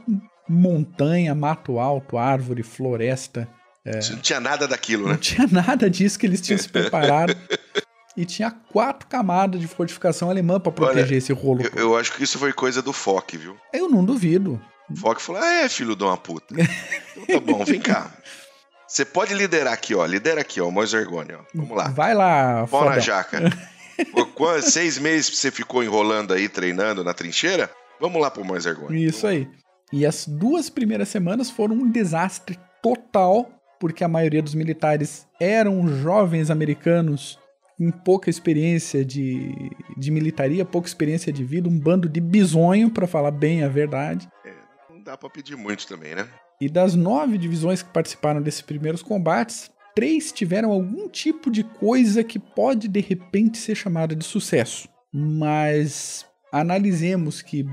montanha, 0.49 1.35
mato 1.35 1.79
alto, 1.79 2.19
árvore, 2.19 2.63
floresta. 2.63 3.49
É. 3.85 3.99
Não 4.11 4.19
tinha 4.19 4.41
nada 4.41 4.69
daquilo, 4.69 5.05
né? 5.05 5.13
Não 5.13 5.19
tinha 5.19 5.47
nada 5.47 5.91
disso 5.91 6.19
que 6.19 6.27
eles 6.27 6.41
tinham 6.41 6.59
se 6.59 6.69
preparado. 6.71 7.37
E 8.17 8.25
tinha 8.25 8.51
quatro 8.51 9.07
camadas 9.09 9.61
de 9.61 9.67
fortificação 9.67 10.31
alemã 10.31 10.61
para 10.61 10.73
proteger 10.73 11.07
Olha, 11.07 11.17
esse 11.17 11.33
rolo. 11.33 11.63
Eu, 11.63 11.71
eu, 11.75 11.97
acho 11.97 12.13
que 12.13 12.23
isso 12.23 12.39
foi 12.39 12.53
coisa 12.53 12.83
do 12.83 12.93
Foque, 12.93 13.37
viu? 13.37 13.57
Eu 13.73 13.89
não 13.89 14.05
duvido. 14.05 14.61
O 14.91 14.97
Fock 14.97 15.23
falou: 15.23 15.41
Ah, 15.43 15.53
é, 15.65 15.69
filho 15.69 15.97
de 15.97 16.05
uma 16.05 16.17
puta. 16.17 16.55
então 17.17 17.41
tá 17.41 17.41
bom, 17.41 17.65
vem 17.65 17.81
cá. 17.81 18.11
Você 18.87 19.07
pode 19.07 19.33
liderar 19.33 19.73
aqui, 19.73 19.95
ó. 19.95 20.05
Lidera 20.05 20.43
aqui, 20.43 20.61
ó, 20.61 20.69
o 20.69 20.83
Ergoni, 20.83 21.33
ó. 21.33 21.41
Vamos 21.55 21.75
lá. 21.75 21.89
Vai 21.89 22.15
lá, 22.15 22.67
Pau 22.67 22.85
na 22.85 22.99
jaca. 22.99 23.41
Seis 24.63 24.99
meses 24.99 25.39
você 25.39 25.51
ficou 25.51 25.83
enrolando 25.83 26.35
aí, 26.35 26.49
treinando 26.49 27.03
na 27.03 27.15
trincheira? 27.15 27.71
Vamos 27.99 28.21
lá 28.21 28.31
pro 28.31 28.45
Moisés 28.45 28.77
Ergoni. 28.77 29.05
Isso 29.05 29.27
aí. 29.27 29.49
E 29.93 30.05
as 30.05 30.27
duas 30.27 30.69
primeiras 30.69 31.09
semanas 31.09 31.51
foram 31.51 31.77
um 31.77 31.91
desastre 31.91 32.59
total, 32.83 33.49
porque 33.79 34.03
a 34.03 34.09
maioria 34.09 34.43
dos 34.43 34.55
militares 34.55 35.27
eram 35.41 35.87
jovens 35.89 36.51
americanos 36.51 37.39
com 37.83 37.91
pouca 37.91 38.31
experiência 38.31 39.05
de, 39.05 39.53
de 39.97 40.11
militaria, 40.13 40.65
pouca 40.65 40.87
experiência 40.87 41.33
de 41.33 41.43
vida, 41.43 41.69
um 41.69 41.77
bando 41.77 42.09
de 42.09 42.21
bisonho, 42.21 42.89
para 42.89 43.09
falar 43.09 43.33
bem 43.33 43.65
a 43.65 43.69
verdade. 43.69 44.29
É, 44.45 44.53
não 44.89 45.03
dá 45.03 45.17
para 45.17 45.29
pedir 45.29 45.57
muito 45.57 45.87
também, 45.89 46.15
né? 46.15 46.29
E 46.61 46.69
das 46.69 46.95
nove 46.95 47.37
divisões 47.37 47.83
que 47.83 47.93
participaram 47.93 48.41
desses 48.41 48.63
primeiros 48.63 49.03
combates, 49.03 49.69
três 49.97 50.31
tiveram 50.31 50.71
algum 50.71 51.09
tipo 51.09 51.51
de 51.51 51.65
coisa 51.65 52.23
que 52.23 52.39
pode 52.39 52.87
de 52.87 53.01
repente 53.01 53.59
ser 53.59 53.75
chamada 53.75 54.15
de 54.15 54.25
sucesso. 54.25 54.89
Mas 55.13 56.25
analisemos 56.53 57.43
que 57.43 57.67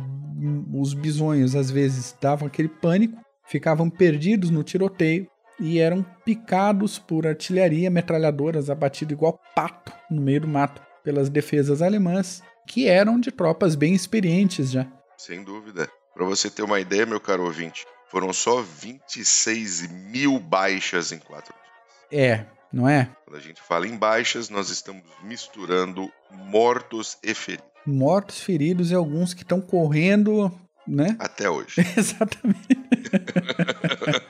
os 0.74 0.96
bisonhos 0.96 1.56
às 1.56 1.70
vezes 1.70 2.18
davam 2.20 2.48
aquele 2.48 2.70
pânico, 2.70 3.22
ficavam 3.46 3.92
perdidos 3.92 4.50
no 4.50 4.64
tiroteio 4.64 5.28
e 5.60 5.80
eram 5.80 6.04
picados 6.24 6.98
por 6.98 7.28
artilharia, 7.28 7.90
metralhadoras, 7.90 8.70
abatido 8.70 9.14
igual 9.14 9.40
pato 9.56 9.92
no 10.10 10.22
meio 10.22 10.42
do 10.42 10.48
mato 10.48 10.82
pelas 11.04 11.30
defesas 11.30 11.82
alemãs, 11.82 12.42
que 12.68 12.88
eram 12.88 13.20
de 13.20 13.32
tropas 13.32 13.76
bem 13.76 13.94
experientes 13.94 14.72
já. 14.72 14.88
Sem 15.18 15.44
dúvida. 15.44 15.90
Para 16.14 16.26
você 16.26 16.50
ter 16.50 16.64
uma 16.64 16.80
ideia, 16.80 17.06
meu 17.06 17.20
caro 17.20 17.44
ouvinte, 17.44 17.86
foram 18.10 18.32
só 18.34 18.62
26 18.62 19.90
mil 19.92 20.40
baixas 20.40 21.12
em 21.12 21.20
quatro 21.20 21.54
dias. 21.54 22.24
É, 22.24 22.46
não 22.72 22.88
é? 22.88 23.10
Quando 23.26 23.38
a 23.38 23.42
gente 23.42 23.62
fala 23.62 23.88
em 23.88 23.98
baixas, 23.98 24.50
nós 24.50 24.70
estamos 24.70 25.04
misturando 25.24 26.12
mortos 26.32 27.18
e 27.24 27.34
feridos. 27.34 27.70
Mortos, 27.86 28.42
feridos 28.42 28.92
e 28.92 28.96
alguns 28.96 29.34
que 29.34 29.42
estão 29.42 29.62
correndo, 29.62 30.52
né? 30.88 31.16
Até 31.20 31.50
hoje. 31.50 31.76
Exatamente. 31.98 32.68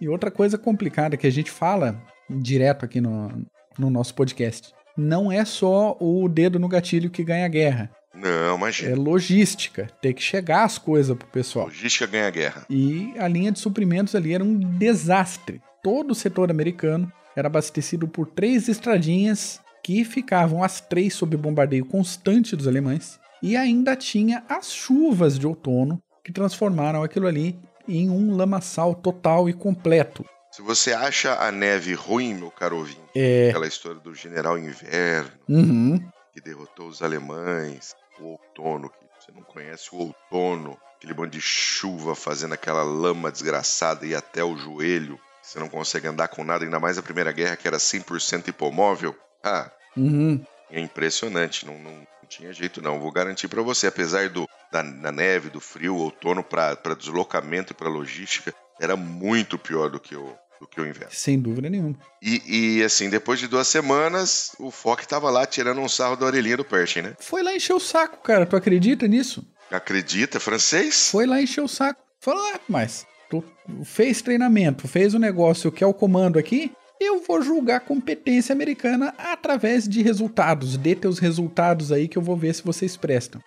e 0.00 0.08
outra 0.08 0.30
coisa 0.30 0.56
complicada 0.56 1.16
que 1.16 1.26
a 1.26 1.30
gente 1.30 1.50
fala 1.50 2.00
direto 2.28 2.84
aqui 2.84 3.00
no, 3.00 3.46
no 3.78 3.90
nosso 3.90 4.14
podcast. 4.14 4.72
Não 4.96 5.30
é 5.30 5.44
só 5.44 5.96
o 6.00 6.28
dedo 6.28 6.58
no 6.58 6.68
gatilho 6.68 7.10
que 7.10 7.24
ganha 7.24 7.46
a 7.46 7.48
guerra. 7.48 7.90
Não, 8.14 8.56
imagina. 8.56 8.90
É 8.90 8.94
logística. 8.96 9.88
Tem 10.02 10.12
que 10.12 10.22
chegar 10.22 10.64
as 10.64 10.76
coisas 10.76 11.16
pro 11.16 11.28
pessoal. 11.28 11.66
Logística 11.66 12.06
ganha 12.06 12.30
guerra. 12.30 12.66
E 12.68 13.14
a 13.18 13.28
linha 13.28 13.52
de 13.52 13.60
suprimentos 13.60 14.14
ali 14.14 14.34
era 14.34 14.42
um 14.42 14.58
desastre. 14.58 15.62
Todo 15.82 16.10
o 16.10 16.14
setor 16.14 16.50
americano 16.50 17.12
era 17.36 17.46
abastecido 17.46 18.08
por 18.08 18.26
três 18.26 18.66
estradinhas 18.66 19.60
que 19.84 20.04
ficavam 20.04 20.64
as 20.64 20.80
três 20.80 21.14
sob 21.14 21.36
bombardeio 21.36 21.84
constante 21.84 22.56
dos 22.56 22.66
alemães. 22.66 23.20
E 23.40 23.56
ainda 23.56 23.94
tinha 23.94 24.42
as 24.48 24.72
chuvas 24.72 25.38
de 25.38 25.46
outono 25.46 26.02
que 26.24 26.32
transformaram 26.32 27.02
aquilo 27.02 27.28
ali 27.28 27.56
em 27.88 28.10
um 28.10 28.36
lamaçal 28.36 28.94
total 28.94 29.48
e 29.48 29.52
completo. 29.52 30.24
Se 30.50 30.62
você 30.62 30.92
acha 30.92 31.34
a 31.34 31.52
neve 31.52 31.94
ruim, 31.94 32.34
meu 32.34 32.50
caro 32.50 32.78
ouvinte, 32.78 33.00
é... 33.14 33.48
aquela 33.48 33.66
história 33.66 34.00
do 34.00 34.14
general 34.14 34.58
inverno, 34.58 35.30
uhum. 35.48 36.08
que 36.32 36.40
derrotou 36.40 36.88
os 36.88 37.02
alemães, 37.02 37.94
o 38.20 38.30
outono, 38.32 38.90
que 38.90 38.96
você 39.18 39.32
não 39.32 39.42
conhece 39.42 39.88
o 39.92 39.98
outono, 39.98 40.76
aquele 40.96 41.14
bando 41.14 41.30
de 41.30 41.40
chuva 41.40 42.14
fazendo 42.14 42.54
aquela 42.54 42.82
lama 42.82 43.30
desgraçada 43.30 44.04
e 44.04 44.14
até 44.14 44.42
o 44.42 44.56
joelho, 44.56 45.18
você 45.42 45.58
não 45.58 45.68
consegue 45.68 46.06
andar 46.06 46.28
com 46.28 46.44
nada, 46.44 46.64
ainda 46.64 46.78
mais 46.78 46.98
a 46.98 47.02
Primeira 47.02 47.32
Guerra 47.32 47.56
que 47.56 47.66
era 47.66 47.78
100% 47.78 48.48
hipomóvel. 48.48 49.16
Ah, 49.42 49.70
uhum. 49.96 50.44
é 50.70 50.80
impressionante, 50.80 51.64
não, 51.64 51.78
não, 51.78 51.92
não, 51.92 52.06
tinha 52.28 52.52
jeito 52.52 52.82
não. 52.82 53.00
Vou 53.00 53.10
garantir 53.10 53.48
para 53.48 53.62
você, 53.62 53.86
apesar 53.86 54.28
do, 54.28 54.46
da, 54.70 54.82
da, 54.82 55.12
neve, 55.12 55.50
do 55.50 55.60
frio, 55.60 55.96
outono 55.96 56.42
para 56.42 56.94
deslocamento 56.98 57.72
e 57.72 57.76
para 57.76 57.88
logística, 57.88 58.54
era 58.80 58.96
muito 58.96 59.58
pior 59.58 59.90
do 59.90 59.98
que 59.98 60.14
o, 60.14 60.34
do 60.60 60.66
que 60.66 60.80
o 60.80 60.86
inverno. 60.86 61.12
Sem 61.12 61.38
dúvida 61.38 61.68
nenhuma. 61.68 61.96
E, 62.22 62.78
e 62.78 62.84
assim, 62.84 63.08
depois 63.08 63.38
de 63.38 63.46
duas 63.46 63.68
semanas, 63.68 64.52
o 64.58 64.70
Fock 64.70 65.06
tava 65.06 65.30
lá 65.30 65.46
tirando 65.46 65.80
um 65.80 65.88
sarro 65.88 66.16
da 66.16 66.26
orelhinha 66.26 66.56
do 66.56 66.64
Pershing, 66.64 67.02
né? 67.02 67.14
Foi 67.18 67.42
lá 67.42 67.54
encher 67.54 67.74
o 67.74 67.80
saco, 67.80 68.22
cara. 68.22 68.46
Tu 68.46 68.56
acredita 68.56 69.06
nisso? 69.06 69.46
Acredita? 69.70 70.40
Francês? 70.40 71.10
Foi 71.10 71.26
lá 71.26 71.40
encher 71.40 71.62
o 71.62 71.68
saco. 71.68 72.02
Falou, 72.20 72.42
ah, 72.54 72.60
mas 72.68 73.06
tu 73.30 73.44
fez 73.84 74.22
treinamento, 74.22 74.88
fez 74.88 75.14
o 75.14 75.18
negócio 75.18 75.70
que 75.70 75.84
é 75.84 75.86
o 75.86 75.94
comando 75.94 76.38
aqui, 76.38 76.72
eu 77.00 77.20
vou 77.20 77.40
julgar 77.40 77.76
a 77.76 77.80
competência 77.80 78.52
americana 78.52 79.14
através 79.16 79.88
de 79.88 80.02
resultados. 80.02 80.76
Dê 80.76 80.96
teus 80.96 81.18
resultados 81.18 81.92
aí 81.92 82.08
que 82.08 82.18
eu 82.18 82.22
vou 82.22 82.36
ver 82.36 82.54
se 82.54 82.64
vocês 82.64 82.96
prestam. 82.96 83.40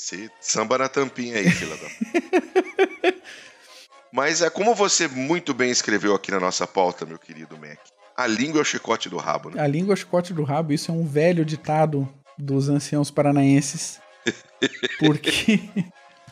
Se 0.00 0.30
samba 0.40 0.78
na 0.78 0.88
tampinha 0.88 1.36
aí, 1.36 1.50
fila 1.50 1.76
da... 1.76 3.12
Mas 4.10 4.40
é 4.40 4.48
como 4.48 4.74
você 4.74 5.06
muito 5.06 5.52
bem 5.52 5.70
escreveu 5.70 6.14
aqui 6.14 6.30
na 6.30 6.40
nossa 6.40 6.66
pauta, 6.66 7.04
meu 7.04 7.18
querido 7.18 7.58
Mac. 7.58 7.78
A 8.16 8.26
língua 8.26 8.60
é 8.60 8.62
o 8.62 8.64
chicote 8.64 9.10
do 9.10 9.18
rabo, 9.18 9.50
né? 9.50 9.62
A 9.62 9.66
língua 9.66 9.92
é 9.92 9.94
o 9.94 9.96
chicote 9.96 10.32
do 10.32 10.42
rabo, 10.42 10.72
isso 10.72 10.90
é 10.90 10.94
um 10.94 11.04
velho 11.06 11.44
ditado 11.44 12.08
dos 12.36 12.70
anciãos 12.70 13.10
paranaenses. 13.10 14.00
Porque 14.98 15.60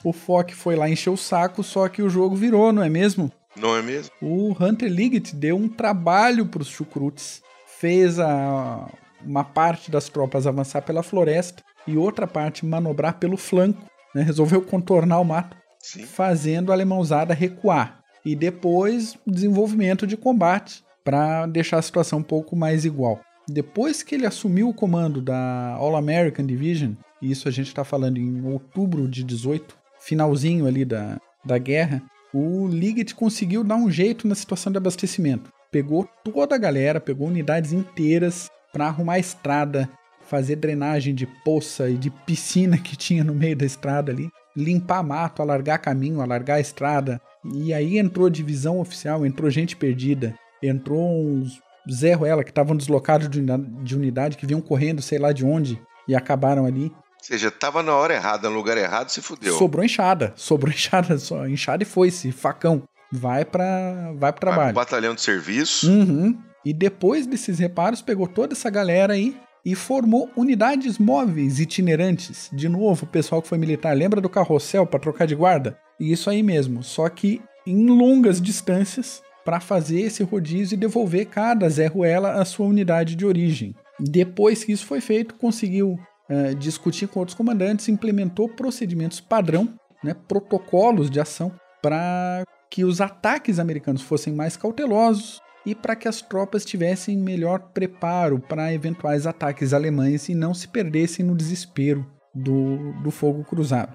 o 0.02 0.14
Fock 0.14 0.54
foi 0.54 0.74
lá 0.74 0.88
encher 0.88 1.11
o 1.11 1.16
saco, 1.16 1.62
só 1.62 1.90
que 1.90 2.00
o 2.00 2.09
jogo 2.09 2.35
virou, 2.35 2.72
não 2.72 2.83
é 2.83 2.88
mesmo? 2.88 3.31
Não 3.54 3.76
é 3.76 3.83
mesmo? 3.83 4.11
O 4.22 4.57
Hunter 4.59 4.90
Liggett 4.90 5.37
deu 5.37 5.57
um 5.57 5.68
trabalho 5.68 6.46
para 6.46 6.62
os 6.62 6.68
chucrutes, 6.68 7.42
fez 7.78 8.18
a, 8.18 8.88
uma 9.22 9.44
parte 9.44 9.90
das 9.90 10.09
tropas 10.09 10.46
avançar 10.46 10.81
pela 10.81 11.02
floresta 11.02 11.67
e 11.88 11.96
outra 11.96 12.27
parte 12.27 12.66
manobrar 12.66 13.18
pelo 13.18 13.38
flanco, 13.38 13.83
né? 14.14 14.22
resolveu 14.22 14.61
contornar 14.61 15.18
o 15.20 15.24
mato 15.24 15.57
Sim. 15.81 16.05
fazendo 16.05 16.70
a 16.70 16.74
alemãozada 16.74 17.33
recuar. 17.33 18.01
E 18.24 18.37
depois, 18.37 19.16
desenvolvimento 19.27 20.07
de 20.07 20.16
combate 20.16 20.85
para 21.03 21.46
deixar 21.46 21.79
a 21.79 21.83
situação 21.83 22.18
um 22.18 22.22
pouco 22.22 22.55
mais 22.55 22.85
igual. 22.85 23.20
Depois 23.48 24.03
que 24.03 24.14
ele 24.14 24.27
assumiu 24.27 24.68
o 24.68 24.74
comando 24.74 25.22
da 25.22 25.74
All 25.79 25.96
American 25.96 26.44
Division, 26.44 26.92
e 27.22 27.31
isso 27.31 27.48
a 27.48 27.51
gente 27.51 27.68
está 27.68 27.83
falando 27.83 28.18
em 28.18 28.44
outubro 28.44 29.09
de 29.09 29.24
18, 29.24 29.74
finalzinho 29.98 30.66
ali 30.66 30.85
da, 30.85 31.18
da 31.42 31.57
guerra, 31.57 32.03
o 32.35 32.68
Liggett 32.68 33.14
conseguiu 33.14 33.64
dar 33.64 33.77
um 33.77 33.90
jeito 33.90 34.29
na 34.29 34.35
situação 34.35 34.70
de 34.70 34.77
abastecimento. 34.77 35.51
Pegou 35.70 36.07
toda 36.22 36.55
a 36.55 36.59
galera, 36.59 37.01
pegou 37.01 37.29
unidades 37.29 37.72
inteiras 37.72 38.51
para 38.72 38.87
arrumar 38.87 39.14
a 39.14 39.18
estrada, 39.18 39.88
fazer 40.28 40.56
drenagem 40.56 41.14
de 41.14 41.26
poça 41.26 41.88
e 41.88 41.96
de 41.96 42.10
piscina 42.10 42.76
que 42.76 42.96
tinha 42.96 43.24
no 43.24 43.34
meio 43.34 43.56
da 43.56 43.64
estrada 43.64 44.12
ali, 44.12 44.28
limpar 44.56 45.02
mato, 45.02 45.40
alargar 45.40 45.80
caminho, 45.80 46.20
alargar 46.20 46.58
a 46.58 46.60
estrada. 46.60 47.20
E 47.54 47.72
aí 47.72 47.98
entrou 47.98 48.28
divisão 48.28 48.78
oficial, 48.78 49.24
entrou 49.24 49.50
gente 49.50 49.76
perdida, 49.76 50.34
entrou 50.62 51.24
uns 51.24 51.60
Zé 51.90 52.12
Ruela 52.12 52.44
que 52.44 52.50
estavam 52.50 52.76
deslocados 52.76 53.28
de 53.30 53.96
unidade, 53.96 54.36
que 54.36 54.46
vinham 54.46 54.60
correndo 54.60 55.00
sei 55.00 55.18
lá 55.18 55.32
de 55.32 55.44
onde 55.44 55.80
e 56.06 56.14
acabaram 56.14 56.66
ali. 56.66 56.84
Ou 56.84 57.24
seja, 57.24 57.50
tava 57.50 57.82
na 57.82 57.94
hora 57.94 58.14
errada, 58.14 58.48
no 58.48 58.56
lugar 58.56 58.76
errado, 58.76 59.08
se 59.08 59.20
fudeu. 59.20 59.56
Sobrou 59.56 59.84
enxada, 59.84 60.32
sobrou 60.36 60.72
enxada, 60.72 61.18
só 61.18 61.46
enxada 61.46 61.82
e 61.82 61.86
foi-se, 61.86 62.32
facão. 62.32 62.82
Vai 63.10 63.44
para 63.44 64.12
vai 64.18 64.32
pro 64.32 64.40
trabalho. 64.40 64.64
Vai 64.64 64.72
pro 64.74 64.82
batalhão 64.82 65.14
de 65.14 65.22
serviço. 65.22 65.90
Uhum. 65.90 66.38
E 66.64 66.74
depois 66.74 67.26
desses 67.26 67.58
reparos, 67.58 68.02
pegou 68.02 68.26
toda 68.26 68.52
essa 68.52 68.68
galera 68.68 69.14
aí 69.14 69.34
e 69.64 69.74
formou 69.74 70.30
unidades 70.36 70.98
móveis 70.98 71.60
itinerantes. 71.60 72.48
De 72.52 72.68
novo, 72.68 73.04
o 73.04 73.08
pessoal 73.08 73.42
que 73.42 73.48
foi 73.48 73.58
militar, 73.58 73.96
lembra 73.96 74.20
do 74.20 74.28
carrossel 74.28 74.86
para 74.86 75.00
trocar 75.00 75.26
de 75.26 75.34
guarda? 75.34 75.78
E 75.98 76.12
isso 76.12 76.30
aí 76.30 76.42
mesmo, 76.42 76.82
só 76.82 77.08
que 77.08 77.42
em 77.66 77.86
longas 77.86 78.40
distâncias 78.40 79.22
para 79.44 79.60
fazer 79.60 80.00
esse 80.00 80.22
rodízio 80.22 80.74
e 80.74 80.78
devolver 80.78 81.26
cada 81.26 81.68
Zé 81.68 81.86
Ruela 81.86 82.32
a 82.34 82.44
sua 82.44 82.66
unidade 82.66 83.14
de 83.14 83.24
origem. 83.24 83.74
Depois 83.98 84.62
que 84.62 84.72
isso 84.72 84.86
foi 84.86 85.00
feito, 85.00 85.34
conseguiu 85.34 85.98
uh, 86.28 86.54
discutir 86.54 87.08
com 87.08 87.20
outros 87.20 87.36
comandantes, 87.36 87.88
implementou 87.88 88.48
procedimentos 88.48 89.20
padrão, 89.20 89.74
né, 90.04 90.14
protocolos 90.28 91.10
de 91.10 91.18
ação 91.18 91.52
para 91.82 92.42
que 92.70 92.84
os 92.84 93.00
ataques 93.00 93.58
americanos 93.58 94.02
fossem 94.02 94.34
mais 94.34 94.56
cautelosos, 94.56 95.40
e 95.68 95.74
para 95.74 95.94
que 95.94 96.09
as 96.09 96.22
tropas 96.22 96.64
tivessem 96.64 97.14
melhor 97.14 97.59
preparo 97.74 98.38
para 98.38 98.72
eventuais 98.72 99.26
ataques 99.26 99.74
alemães 99.74 100.26
e 100.31 100.35
não 100.35 100.54
se 100.54 100.66
perdessem 100.66 101.22
no 101.22 101.37
desespero 101.37 102.11
do, 102.35 102.94
do 103.02 103.11
fogo 103.11 103.44
cruzado. 103.44 103.94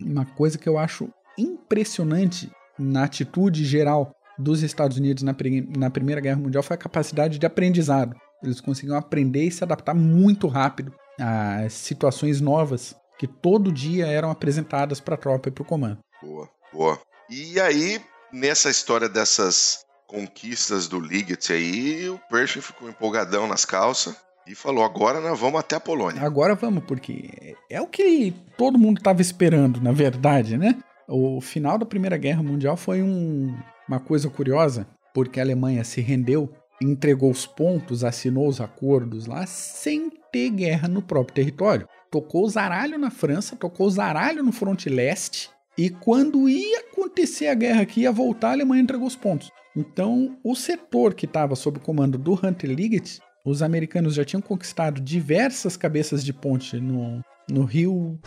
Uma 0.00 0.24
coisa 0.24 0.56
que 0.56 0.66
eu 0.66 0.78
acho 0.78 1.10
impressionante 1.36 2.50
na 2.78 3.04
atitude 3.04 3.66
geral 3.66 4.14
dos 4.38 4.62
Estados 4.62 4.96
Unidos 4.96 5.22
na, 5.22 5.36
na 5.76 5.90
Primeira 5.90 6.22
Guerra 6.22 6.38
Mundial 6.40 6.62
foi 6.62 6.74
a 6.74 6.78
capacidade 6.78 7.38
de 7.38 7.44
aprendizado. 7.44 8.16
Eles 8.42 8.62
conseguiam 8.62 8.96
aprender 8.96 9.44
e 9.44 9.50
se 9.50 9.62
adaptar 9.62 9.94
muito 9.94 10.48
rápido 10.48 10.90
a 11.20 11.68
situações 11.68 12.40
novas 12.40 12.96
que 13.18 13.26
todo 13.26 13.70
dia 13.70 14.06
eram 14.06 14.30
apresentadas 14.30 15.00
para 15.00 15.16
a 15.16 15.18
tropa 15.18 15.50
e 15.50 15.52
para 15.52 15.62
o 15.62 15.66
comando. 15.66 15.98
Boa. 16.22 16.48
Boa. 16.72 16.98
E 17.28 17.60
aí, 17.60 18.00
nessa 18.32 18.70
história 18.70 19.08
dessas 19.08 19.83
conquistas 20.06 20.88
do 20.88 21.00
Liggett 21.00 21.52
aí, 21.52 22.08
o 22.08 22.18
Pershing 22.30 22.60
ficou 22.60 22.88
empolgadão 22.88 23.46
nas 23.46 23.64
calças 23.64 24.16
e 24.46 24.54
falou: 24.54 24.84
agora 24.84 25.20
nós 25.20 25.38
vamos 25.38 25.60
até 25.60 25.76
a 25.76 25.80
Polônia. 25.80 26.22
Agora 26.22 26.54
vamos, 26.54 26.84
porque 26.84 27.56
é 27.70 27.80
o 27.80 27.86
que 27.86 28.34
todo 28.56 28.78
mundo 28.78 28.98
estava 28.98 29.20
esperando, 29.20 29.80
na 29.80 29.92
verdade, 29.92 30.56
né? 30.56 30.76
O 31.08 31.40
final 31.40 31.76
da 31.76 31.84
Primeira 31.84 32.16
Guerra 32.16 32.42
Mundial 32.42 32.76
foi 32.76 33.02
um, 33.02 33.54
uma 33.88 34.00
coisa 34.00 34.30
curiosa, 34.30 34.86
porque 35.12 35.38
a 35.38 35.42
Alemanha 35.42 35.84
se 35.84 36.00
rendeu, 36.00 36.50
entregou 36.80 37.30
os 37.30 37.46
pontos, 37.46 38.04
assinou 38.04 38.48
os 38.48 38.60
acordos 38.60 39.26
lá 39.26 39.46
sem 39.46 40.10
ter 40.32 40.50
guerra 40.50 40.88
no 40.88 41.02
próprio 41.02 41.34
território. 41.34 41.88
Tocou 42.10 42.48
zaralho 42.48 42.98
na 42.98 43.10
França, 43.10 43.56
tocou 43.56 43.90
zaralho 43.90 44.42
no 44.42 44.52
fronte 44.52 44.88
leste, 44.88 45.50
e 45.76 45.90
quando 45.90 46.48
ia 46.48 46.80
acontecer 46.80 47.48
a 47.48 47.54
guerra 47.54 47.82
aqui, 47.82 48.02
ia 48.02 48.12
voltar, 48.12 48.50
a 48.50 48.52
Alemanha 48.52 48.82
entregou 48.82 49.06
os 49.06 49.16
pontos. 49.16 49.50
Então, 49.76 50.38
o 50.44 50.54
setor 50.54 51.14
que 51.14 51.26
estava 51.26 51.56
sob 51.56 51.78
o 51.78 51.80
comando 51.80 52.16
do 52.16 52.34
Hunter 52.34 52.70
Liggett, 52.70 53.20
os 53.44 53.62
americanos 53.62 54.14
já 54.14 54.24
tinham 54.24 54.40
conquistado 54.40 55.00
diversas 55.00 55.76
cabeças 55.76 56.24
de 56.24 56.32
ponte 56.32 56.78
no, 56.80 57.20
no 57.50 57.64
rio. 57.64 58.18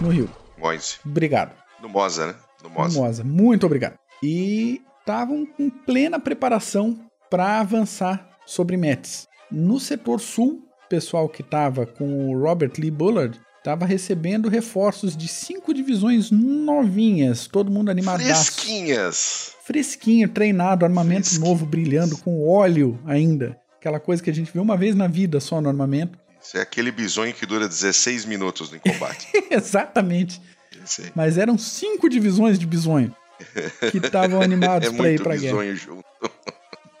No 0.00 0.10
rio. 0.10 0.30
Moise. 0.58 0.98
Obrigado. 1.04 1.54
No 1.80 1.88
Mosa, 1.88 2.26
né? 2.26 2.34
No 2.62 2.68
Mosa. 2.68 2.98
No 2.98 3.04
Mosa. 3.04 3.24
Muito 3.24 3.66
obrigado. 3.66 3.94
E 4.22 4.82
estavam 5.00 5.48
em 5.58 5.70
plena 5.70 6.20
preparação 6.20 7.00
para 7.30 7.60
avançar 7.60 8.28
sobre 8.44 8.76
Metz. 8.76 9.26
No 9.50 9.80
setor 9.80 10.20
sul, 10.20 10.68
o 10.84 10.88
pessoal 10.88 11.28
que 11.28 11.40
estava 11.42 11.86
com 11.86 12.30
o 12.30 12.38
Robert 12.38 12.72
Lee 12.78 12.90
Bullard 12.90 13.40
estava 13.60 13.84
recebendo 13.84 14.48
reforços 14.48 15.16
de 15.16 15.28
cinco 15.28 15.72
divisões 15.72 16.30
novinhas, 16.30 17.46
todo 17.46 17.70
mundo 17.70 17.90
animado. 17.90 18.22
Fresquinhas. 18.22 19.52
Fresquinho, 19.64 20.28
treinado, 20.28 20.84
armamento 20.84 21.28
Fresquinhas. 21.28 21.48
novo 21.48 21.66
brilhando 21.66 22.16
com 22.18 22.48
óleo 22.48 22.98
ainda. 23.06 23.56
Aquela 23.78 24.00
coisa 24.00 24.22
que 24.22 24.30
a 24.30 24.34
gente 24.34 24.50
vê 24.52 24.58
uma 24.58 24.76
vez 24.76 24.94
na 24.94 25.06
vida 25.06 25.40
só 25.40 25.60
no 25.60 25.68
armamento. 25.68 26.18
Isso 26.42 26.56
é 26.56 26.62
aquele 26.62 26.90
bisonho 26.90 27.34
que 27.34 27.44
dura 27.44 27.68
16 27.68 28.24
minutos 28.24 28.70
no 28.72 28.80
combate. 28.80 29.28
Exatamente. 29.50 30.40
Mas 31.14 31.36
eram 31.36 31.58
cinco 31.58 32.08
divisões 32.08 32.58
de 32.58 32.66
bisonho 32.66 33.14
que 33.90 33.98
estavam 33.98 34.40
animados 34.42 34.88
é 34.88 34.92
para 34.92 35.12
ir 35.12 35.22
pra 35.22 35.36
guerra. 35.36 35.74
Junto. 35.74 36.04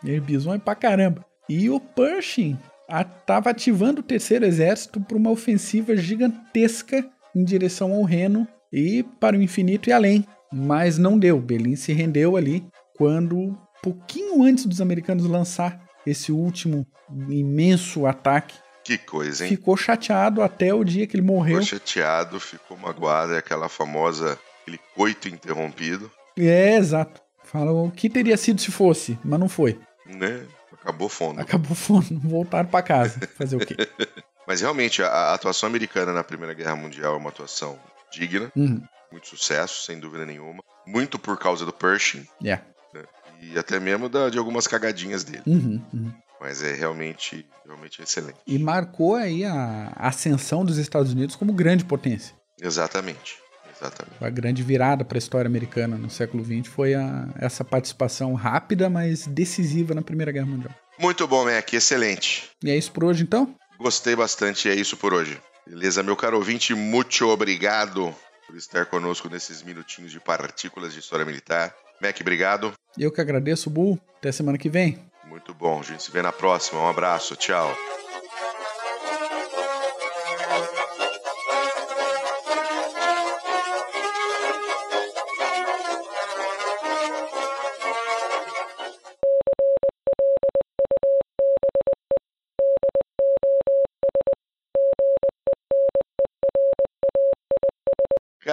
E 0.04 0.20
bisonho 0.20 0.60
pra 0.60 0.74
caramba. 0.74 1.24
E 1.48 1.70
o 1.70 1.80
Pershing 1.80 2.58
estava 2.90 3.50
ativando 3.50 4.00
o 4.00 4.04
terceiro 4.04 4.44
exército 4.44 5.00
para 5.00 5.16
uma 5.16 5.30
ofensiva 5.30 5.96
gigantesca 5.96 7.08
em 7.34 7.44
direção 7.44 7.92
ao 7.92 8.02
Reno 8.02 8.46
e 8.72 9.02
para 9.20 9.36
o 9.36 9.42
infinito 9.42 9.88
e 9.88 9.92
além. 9.92 10.24
Mas 10.52 10.98
não 10.98 11.18
deu. 11.18 11.40
Berlim 11.40 11.76
se 11.76 11.92
rendeu 11.92 12.36
ali 12.36 12.64
quando, 12.96 13.56
pouquinho 13.82 14.42
antes 14.42 14.66
dos 14.66 14.80
americanos 14.80 15.24
lançar 15.26 15.80
esse 16.06 16.32
último 16.32 16.86
imenso 17.28 18.06
ataque. 18.06 18.56
Que 18.84 18.98
coisa, 18.98 19.44
hein? 19.44 19.50
Ficou 19.50 19.76
chateado 19.76 20.42
até 20.42 20.74
o 20.74 20.82
dia 20.82 21.06
que 21.06 21.16
ele 21.16 21.26
morreu. 21.26 21.62
Ficou 21.62 21.78
chateado, 21.78 22.40
ficou 22.40 22.76
magoado, 22.76 23.34
é 23.34 23.38
aquela 23.38 23.68
famosa, 23.68 24.38
aquele 24.62 24.80
coito 24.94 25.28
interrompido. 25.28 26.10
É, 26.36 26.76
exato. 26.76 27.20
Falou 27.44 27.86
o 27.86 27.90
que 27.90 28.08
teria 28.08 28.36
sido 28.36 28.60
se 28.60 28.70
fosse, 28.70 29.18
mas 29.24 29.38
não 29.38 29.48
foi. 29.48 29.78
Né? 30.06 30.42
Acabou 30.72 31.08
fundo. 31.08 31.40
Acabou 31.40 31.74
fundo. 31.74 32.18
Voltaram 32.20 32.68
para 32.68 32.82
casa. 32.82 33.20
Fazer 33.36 33.56
o 33.56 33.60
quê? 33.60 33.76
Mas 34.46 34.60
realmente, 34.60 35.02
a, 35.02 35.34
atuação 35.34 35.68
americana 35.68 36.12
na 36.12 36.24
Primeira 36.24 36.54
Guerra 36.54 36.74
Mundial 36.74 37.14
é 37.14 37.16
uma 37.16 37.30
atuação 37.30 37.78
digna. 38.12 38.50
Uhum. 38.56 38.82
Muito 39.12 39.28
sucesso, 39.28 39.84
sem 39.84 39.98
dúvida 39.98 40.24
nenhuma. 40.24 40.62
Muito 40.86 41.18
por 41.18 41.38
causa 41.38 41.64
do 41.64 41.72
Pershing. 41.72 42.26
Yeah. 42.42 42.64
Né? 42.92 43.04
E 43.40 43.58
até 43.58 43.78
mesmo 43.78 44.08
da, 44.08 44.28
de 44.28 44.38
algumas 44.38 44.66
cagadinhas 44.66 45.24
dele. 45.24 45.42
Uhum, 45.46 45.82
uhum. 45.92 46.12
Mas 46.40 46.62
é 46.62 46.74
realmente, 46.74 47.46
realmente 47.66 48.02
excelente. 48.02 48.38
E 48.46 48.58
marcou 48.58 49.14
aí 49.14 49.44
a 49.44 49.92
ascensão 49.96 50.64
dos 50.64 50.78
Estados 50.78 51.12
Unidos 51.12 51.36
como 51.36 51.52
grande 51.52 51.84
potência. 51.84 52.34
Exatamente. 52.60 53.38
Exatamente. 53.80 54.16
A 54.22 54.28
grande 54.28 54.62
virada 54.62 55.04
para 55.04 55.16
a 55.16 55.18
história 55.18 55.48
americana 55.48 55.96
no 55.96 56.10
século 56.10 56.44
XX 56.44 56.66
foi 56.66 56.94
a, 56.94 57.28
essa 57.36 57.64
participação 57.64 58.34
rápida, 58.34 58.90
mas 58.90 59.26
decisiva 59.26 59.94
na 59.94 60.02
Primeira 60.02 60.30
Guerra 60.30 60.46
Mundial. 60.46 60.74
Muito 60.98 61.26
bom, 61.26 61.44
Mac, 61.44 61.72
excelente. 61.72 62.50
E 62.62 62.70
é 62.70 62.76
isso 62.76 62.92
por 62.92 63.04
hoje, 63.04 63.22
então? 63.22 63.54
Gostei 63.78 64.14
bastante, 64.14 64.68
é 64.68 64.74
isso 64.74 64.96
por 64.96 65.14
hoje. 65.14 65.40
Beleza, 65.66 66.02
meu 66.02 66.16
caro 66.16 66.36
ouvinte, 66.36 66.74
muito 66.74 67.26
obrigado 67.28 68.14
por 68.46 68.56
estar 68.56 68.84
conosco 68.86 69.28
nesses 69.28 69.62
minutinhos 69.62 70.10
de 70.10 70.20
partículas 70.20 70.92
de 70.92 70.98
história 70.98 71.24
militar. 71.24 71.74
Mac, 72.02 72.20
obrigado. 72.20 72.72
Eu 72.98 73.10
que 73.10 73.20
agradeço, 73.20 73.70
Bull. 73.70 73.98
Até 74.18 74.32
semana 74.32 74.58
que 74.58 74.68
vem. 74.68 74.98
Muito 75.24 75.54
bom, 75.54 75.80
a 75.80 75.82
gente 75.82 76.02
se 76.02 76.10
vê 76.10 76.20
na 76.20 76.32
próxima. 76.32 76.80
Um 76.80 76.88
abraço, 76.88 77.36
tchau. 77.36 77.74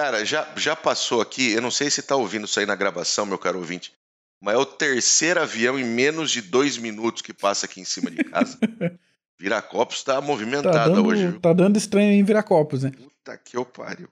Cara, 0.08 0.24
já, 0.24 0.48
já 0.56 0.74
passou 0.74 1.20
aqui, 1.20 1.52
eu 1.52 1.60
não 1.60 1.70
sei 1.70 1.90
se 1.90 2.00
tá 2.00 2.16
ouvindo 2.16 2.46
isso 2.46 2.58
aí 2.58 2.64
na 2.64 2.74
gravação, 2.74 3.26
meu 3.26 3.36
caro 3.36 3.58
ouvinte, 3.58 3.92
mas 4.42 4.54
é 4.54 4.56
o 4.56 4.64
terceiro 4.64 5.42
avião 5.42 5.78
em 5.78 5.84
menos 5.84 6.30
de 6.30 6.40
dois 6.40 6.78
minutos 6.78 7.20
que 7.20 7.34
passa 7.34 7.66
aqui 7.66 7.78
em 7.78 7.84
cima 7.84 8.10
de 8.10 8.24
casa. 8.24 8.58
Viracopos 9.38 10.02
tá 10.02 10.18
movimentada 10.22 10.78
tá 10.78 10.88
dando, 10.88 11.06
hoje. 11.06 11.38
Tá 11.40 11.52
dando 11.52 11.76
estranho 11.76 12.10
em 12.10 12.24
Viracopos, 12.24 12.84
né? 12.84 12.90
Puta 12.90 13.36
que 13.36 13.54
eu 13.54 13.66
pariu. 13.66 14.08